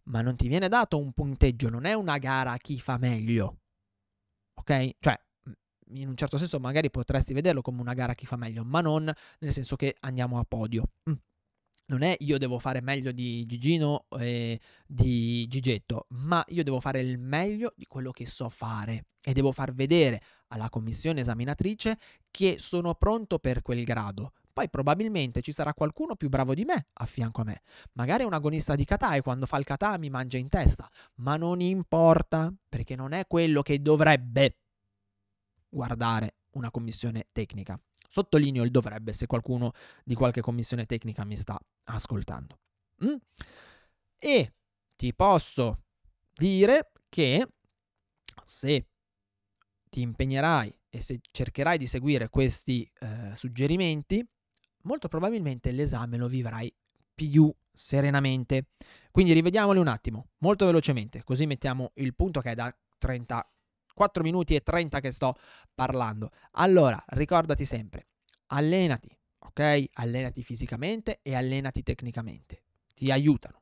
Ma 0.05 0.21
non 0.21 0.37
ti 0.37 0.47
viene 0.47 0.69
dato 0.69 0.99
un 0.99 1.11
punteggio, 1.13 1.69
non 1.69 1.85
è 1.85 1.93
una 1.93 2.19
gara 2.19 2.53
a 2.53 2.59
chi 2.59 2.79
fa 2.79 2.97
meglio. 2.97 3.59
Ok? 4.55 4.91
Cioè, 5.01 5.21
in 5.95 6.07
un 6.09 6.17
certo 6.17 6.39
senso 6.39 6.61
magari 6.61 6.91
potresti 6.91 7.35
vederlo 7.35 7.61
come 7.61 7.81
una 7.81 7.93
gara 7.93 8.13
a 8.13 8.15
chi 8.15 8.25
fa 8.25 8.37
meglio, 8.37 8.63
ma 8.63 8.81
non 8.81 9.13
nel 9.41 9.53
senso 9.53 9.75
che 9.75 9.97
andiamo 9.99 10.39
a 10.39 10.45
podio. 10.45 10.85
Mm. 11.11 11.15
Non 11.87 12.03
è 12.03 12.17
io 12.21 12.39
devo 12.39 12.59
fare 12.59 12.81
meglio 12.81 13.13
di 13.13 13.45
Gigino 13.45 14.07
e 14.19 14.61
di 14.87 15.47
Gigetto, 15.49 16.07
ma 16.11 16.43
io 16.49 16.63
devo 16.63 16.81
fare 16.81 17.01
il 17.01 17.19
meglio 17.19 17.73
di 17.77 17.87
quello 17.87 18.13
che 18.13 18.25
so 18.25 18.49
fare 18.49 19.07
e 19.21 19.33
devo 19.33 19.53
far 19.53 19.75
vedere 19.75 20.21
alla 20.49 20.71
commissione 20.71 21.21
esaminatrice 21.21 21.99
che 22.31 22.57
sono 22.59 22.95
pronto 22.95 23.39
per 23.39 23.63
quel 23.63 23.85
grado. 23.85 24.33
Poi 24.53 24.69
probabilmente 24.69 25.41
ci 25.41 25.53
sarà 25.53 25.73
qualcuno 25.73 26.15
più 26.15 26.29
bravo 26.29 26.55
di 26.55 26.65
me 26.65 26.89
a 26.93 27.07
fianco 27.07 27.41
a 27.41 27.45
me. 27.45 27.63
Magari 27.93 28.25
un 28.25 28.35
agonista 28.35 28.75
di 28.75 28.85
kata 28.85 29.15
e 29.15 29.23
quando 29.23 29.47
fa 29.47 29.59
il 29.59 29.65
kata 29.65 29.97
mi 29.99 30.11
mangia 30.11 30.37
in 30.37 30.49
testa. 30.49 30.89
Ma 31.17 31.37
non 31.37 31.61
importa, 31.61 32.53
perché 32.69 32.95
non 32.95 33.13
è 33.13 33.27
quello 33.27 33.63
che 33.63 33.81
dovrebbe 33.81 34.59
guardare 35.69 36.37
una 36.51 36.71
commissione 36.71 37.29
tecnica. 37.33 37.81
Sottolineo 38.13 38.63
il 38.63 38.71
dovrebbe 38.71 39.15
se 39.15 39.27
qualcuno 39.27 39.73
di 40.05 40.15
qualche 40.15 40.43
commissione 40.43 40.85
tecnica 40.85 41.25
mi 41.25 41.35
sta 41.35 41.59
ascoltando. 41.85 42.59
Mm? 43.03 43.15
E 44.19 44.53
ti 44.97 45.15
posso 45.15 45.85
dire 46.35 46.93
che 47.09 47.49
se 48.45 48.87
ti 49.89 50.03
impegnerai 50.03 50.79
e 50.91 51.01
se 51.01 51.21
cercherai 51.31 51.79
di 51.79 51.87
seguire 51.87 52.29
questi 52.29 52.87
eh, 53.01 53.35
suggerimenti, 53.35 54.23
molto 54.83 55.09
probabilmente 55.09 55.73
l'esame 55.73 56.19
lo 56.19 56.29
vivrai 56.29 56.71
più 57.15 57.51
serenamente. 57.73 58.67
Quindi 59.11 59.33
rivediamoli 59.33 59.79
un 59.79 59.89
attimo, 59.89 60.33
molto 60.39 60.67
velocemente, 60.67 61.25
così 61.25 61.47
mettiamo 61.47 61.93
il 61.95 62.15
punto 62.15 62.41
che 62.41 62.51
è 62.51 62.55
da 62.55 62.75
30 62.99 63.51
4 63.95 64.23
minuti 64.23 64.55
e 64.55 64.61
30 64.61 65.01
che 65.01 65.13
sto 65.13 65.37
parlando. 65.75 66.31
Allora, 66.53 67.03
ricordati 67.09 67.65
sempre, 67.65 68.07
allenati, 68.47 69.17
ok? 69.39 69.85
Allenati 69.95 70.43
fisicamente 70.43 71.21
e 71.23 71.35
allenati 71.35 71.83
tecnicamente. 71.83 72.63
Ti 72.95 73.11
aiutano. 73.11 73.61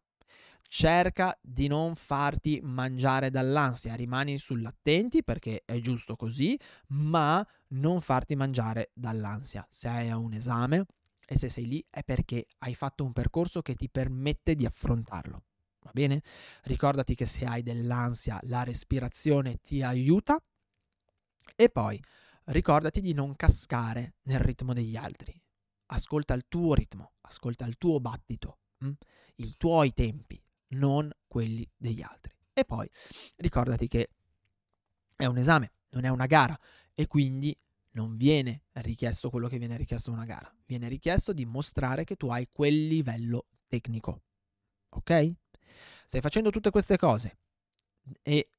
Cerca 0.72 1.36
di 1.42 1.66
non 1.66 1.96
farti 1.96 2.60
mangiare 2.62 3.30
dall'ansia, 3.30 3.94
rimani 3.94 4.38
sull'attenti 4.38 5.24
perché 5.24 5.62
è 5.64 5.80
giusto 5.80 6.14
così, 6.14 6.56
ma 6.88 7.44
non 7.68 8.00
farti 8.00 8.36
mangiare 8.36 8.90
dall'ansia. 8.94 9.66
Se 9.68 9.88
hai 9.88 10.12
un 10.12 10.32
esame 10.32 10.86
e 11.26 11.36
se 11.36 11.48
sei 11.48 11.66
lì 11.66 11.84
è 11.90 12.04
perché 12.04 12.46
hai 12.58 12.74
fatto 12.74 13.04
un 13.04 13.12
percorso 13.12 13.62
che 13.62 13.74
ti 13.74 13.88
permette 13.88 14.54
di 14.54 14.64
affrontarlo. 14.64 15.42
Va 15.90 16.00
bene? 16.00 16.22
Ricordati 16.62 17.16
che 17.16 17.26
se 17.26 17.44
hai 17.44 17.62
dell'ansia 17.62 18.38
la 18.44 18.62
respirazione 18.62 19.56
ti 19.60 19.82
aiuta 19.82 20.40
e 21.56 21.68
poi 21.68 22.00
ricordati 22.44 23.00
di 23.00 23.12
non 23.12 23.34
cascare 23.34 24.14
nel 24.22 24.38
ritmo 24.38 24.72
degli 24.72 24.94
altri. 24.94 25.38
Ascolta 25.86 26.34
il 26.34 26.44
tuo 26.46 26.74
ritmo, 26.74 27.14
ascolta 27.22 27.66
il 27.66 27.76
tuo 27.76 27.98
battito, 27.98 28.58
hm? 28.78 28.90
i 29.36 29.54
tuoi 29.56 29.92
tempi, 29.92 30.40
non 30.68 31.10
quelli 31.26 31.68
degli 31.76 32.02
altri. 32.02 32.32
E 32.52 32.64
poi 32.64 32.88
ricordati 33.36 33.88
che 33.88 34.10
è 35.16 35.26
un 35.26 35.38
esame, 35.38 35.72
non 35.90 36.04
è 36.04 36.08
una 36.08 36.26
gara 36.26 36.56
e 36.94 37.08
quindi 37.08 37.56
non 37.92 38.16
viene 38.16 38.62
richiesto 38.74 39.28
quello 39.28 39.48
che 39.48 39.58
viene 39.58 39.76
richiesto 39.76 40.10
in 40.10 40.16
una 40.16 40.24
gara, 40.24 40.54
viene 40.66 40.86
richiesto 40.86 41.32
di 41.32 41.44
mostrare 41.44 42.04
che 42.04 42.14
tu 42.14 42.28
hai 42.28 42.48
quel 42.52 42.86
livello 42.86 43.46
tecnico. 43.66 44.22
Ok? 44.90 45.39
Stai 46.06 46.20
facendo 46.20 46.50
tutte 46.50 46.70
queste 46.70 46.96
cose 46.96 47.38
e 48.22 48.50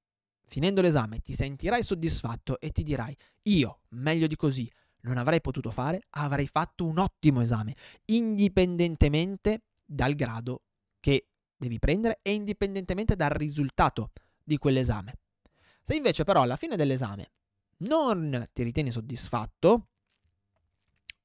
finendo 0.45 0.81
l'esame 0.81 1.19
ti 1.19 1.33
sentirai 1.33 1.83
soddisfatto 1.83 2.59
e 2.59 2.71
ti 2.71 2.83
dirai 2.83 3.15
io, 3.43 3.81
meglio 3.89 4.27
di 4.27 4.35
così, 4.35 4.69
non 5.01 5.17
avrei 5.17 5.41
potuto 5.41 5.71
fare, 5.71 6.03
avrei 6.11 6.47
fatto 6.47 6.85
un 6.85 6.97
ottimo 6.99 7.41
esame, 7.41 7.75
indipendentemente 8.05 9.63
dal 9.83 10.13
grado 10.13 10.63
che 10.99 11.27
devi 11.55 11.79
prendere 11.79 12.19
e 12.21 12.33
indipendentemente 12.33 13.15
dal 13.15 13.31
risultato 13.31 14.11
di 14.43 14.57
quell'esame. 14.57 15.17
Se 15.81 15.95
invece 15.95 16.23
però 16.23 16.41
alla 16.41 16.55
fine 16.55 16.75
dell'esame 16.75 17.31
non 17.77 18.47
ti 18.53 18.63
ritieni 18.63 18.91
soddisfatto, 18.91 19.87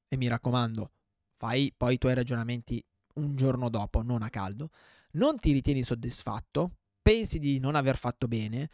e 0.07 0.17
mi 0.17 0.27
raccomando, 0.27 0.91
fai 1.35 1.73
poi 1.75 1.95
i 1.95 1.97
tuoi 1.97 2.13
ragionamenti 2.13 2.83
un 3.17 3.35
giorno 3.35 3.69
dopo, 3.69 4.01
non 4.01 4.21
a 4.21 4.29
caldo, 4.29 4.69
non 5.13 5.37
ti 5.37 5.51
ritieni 5.51 5.83
soddisfatto, 5.83 6.77
pensi 7.01 7.39
di 7.39 7.59
non 7.59 7.75
aver 7.75 7.97
fatto 7.97 8.27
bene, 8.27 8.69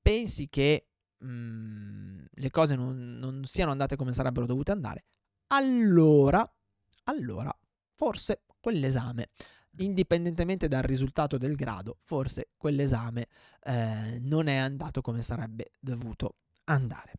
pensi 0.00 0.48
che 0.48 0.88
mh, 1.18 1.28
mm, 1.28 2.24
le 2.30 2.50
cose 2.50 2.74
non, 2.74 3.18
non 3.18 3.44
siano 3.44 3.70
andate 3.70 3.96
come 3.96 4.12
sarebbero 4.12 4.46
dovute 4.46 4.72
andare, 4.72 5.04
allora, 5.48 6.50
allora, 7.04 7.56
forse 7.94 8.42
quell'esame 8.60 9.28
indipendentemente 9.78 10.68
dal 10.68 10.82
risultato 10.82 11.38
del 11.38 11.54
grado, 11.54 11.98
forse 12.02 12.50
quell'esame 12.56 13.28
eh, 13.62 14.18
non 14.20 14.48
è 14.48 14.56
andato 14.56 15.00
come 15.00 15.22
sarebbe 15.22 15.72
dovuto 15.78 16.36
andare. 16.64 17.12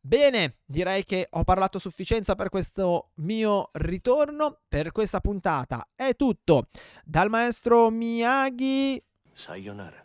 Bene, 0.00 0.58
direi 0.64 1.04
che 1.04 1.28
ho 1.30 1.44
parlato 1.44 1.78
a 1.78 1.80
sufficienza 1.80 2.34
per 2.34 2.48
questo 2.48 3.10
mio 3.16 3.70
ritorno. 3.72 4.60
Per 4.68 4.92
questa 4.92 5.20
puntata 5.20 5.88
è 5.94 6.14
tutto. 6.14 6.68
Dal 7.04 7.28
maestro 7.28 7.90
Miyagi. 7.90 9.02
Sayonara. 9.32 10.04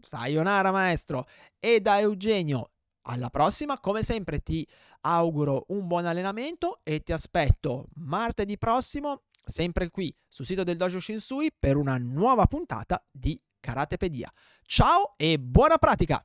Sayonara, 0.00 0.70
maestro. 0.70 1.26
E 1.58 1.80
da 1.80 1.98
Eugenio. 1.98 2.70
Alla 3.06 3.28
prossima, 3.28 3.78
come 3.80 4.02
sempre 4.02 4.38
ti 4.38 4.66
auguro 5.02 5.66
un 5.68 5.86
buon 5.86 6.06
allenamento 6.06 6.80
e 6.82 7.02
ti 7.02 7.12
aspetto 7.12 7.88
martedì 7.96 8.56
prossimo, 8.56 9.24
sempre 9.44 9.90
qui 9.90 10.14
sul 10.26 10.46
sito 10.46 10.64
del 10.64 10.78
Dojo 10.78 11.00
Shinsui, 11.00 11.52
per 11.58 11.76
una 11.76 11.98
nuova 11.98 12.46
puntata 12.46 13.04
di 13.10 13.38
Karatepedia. 13.60 14.32
Ciao 14.62 15.12
e 15.18 15.38
buona 15.38 15.76
pratica! 15.76 16.24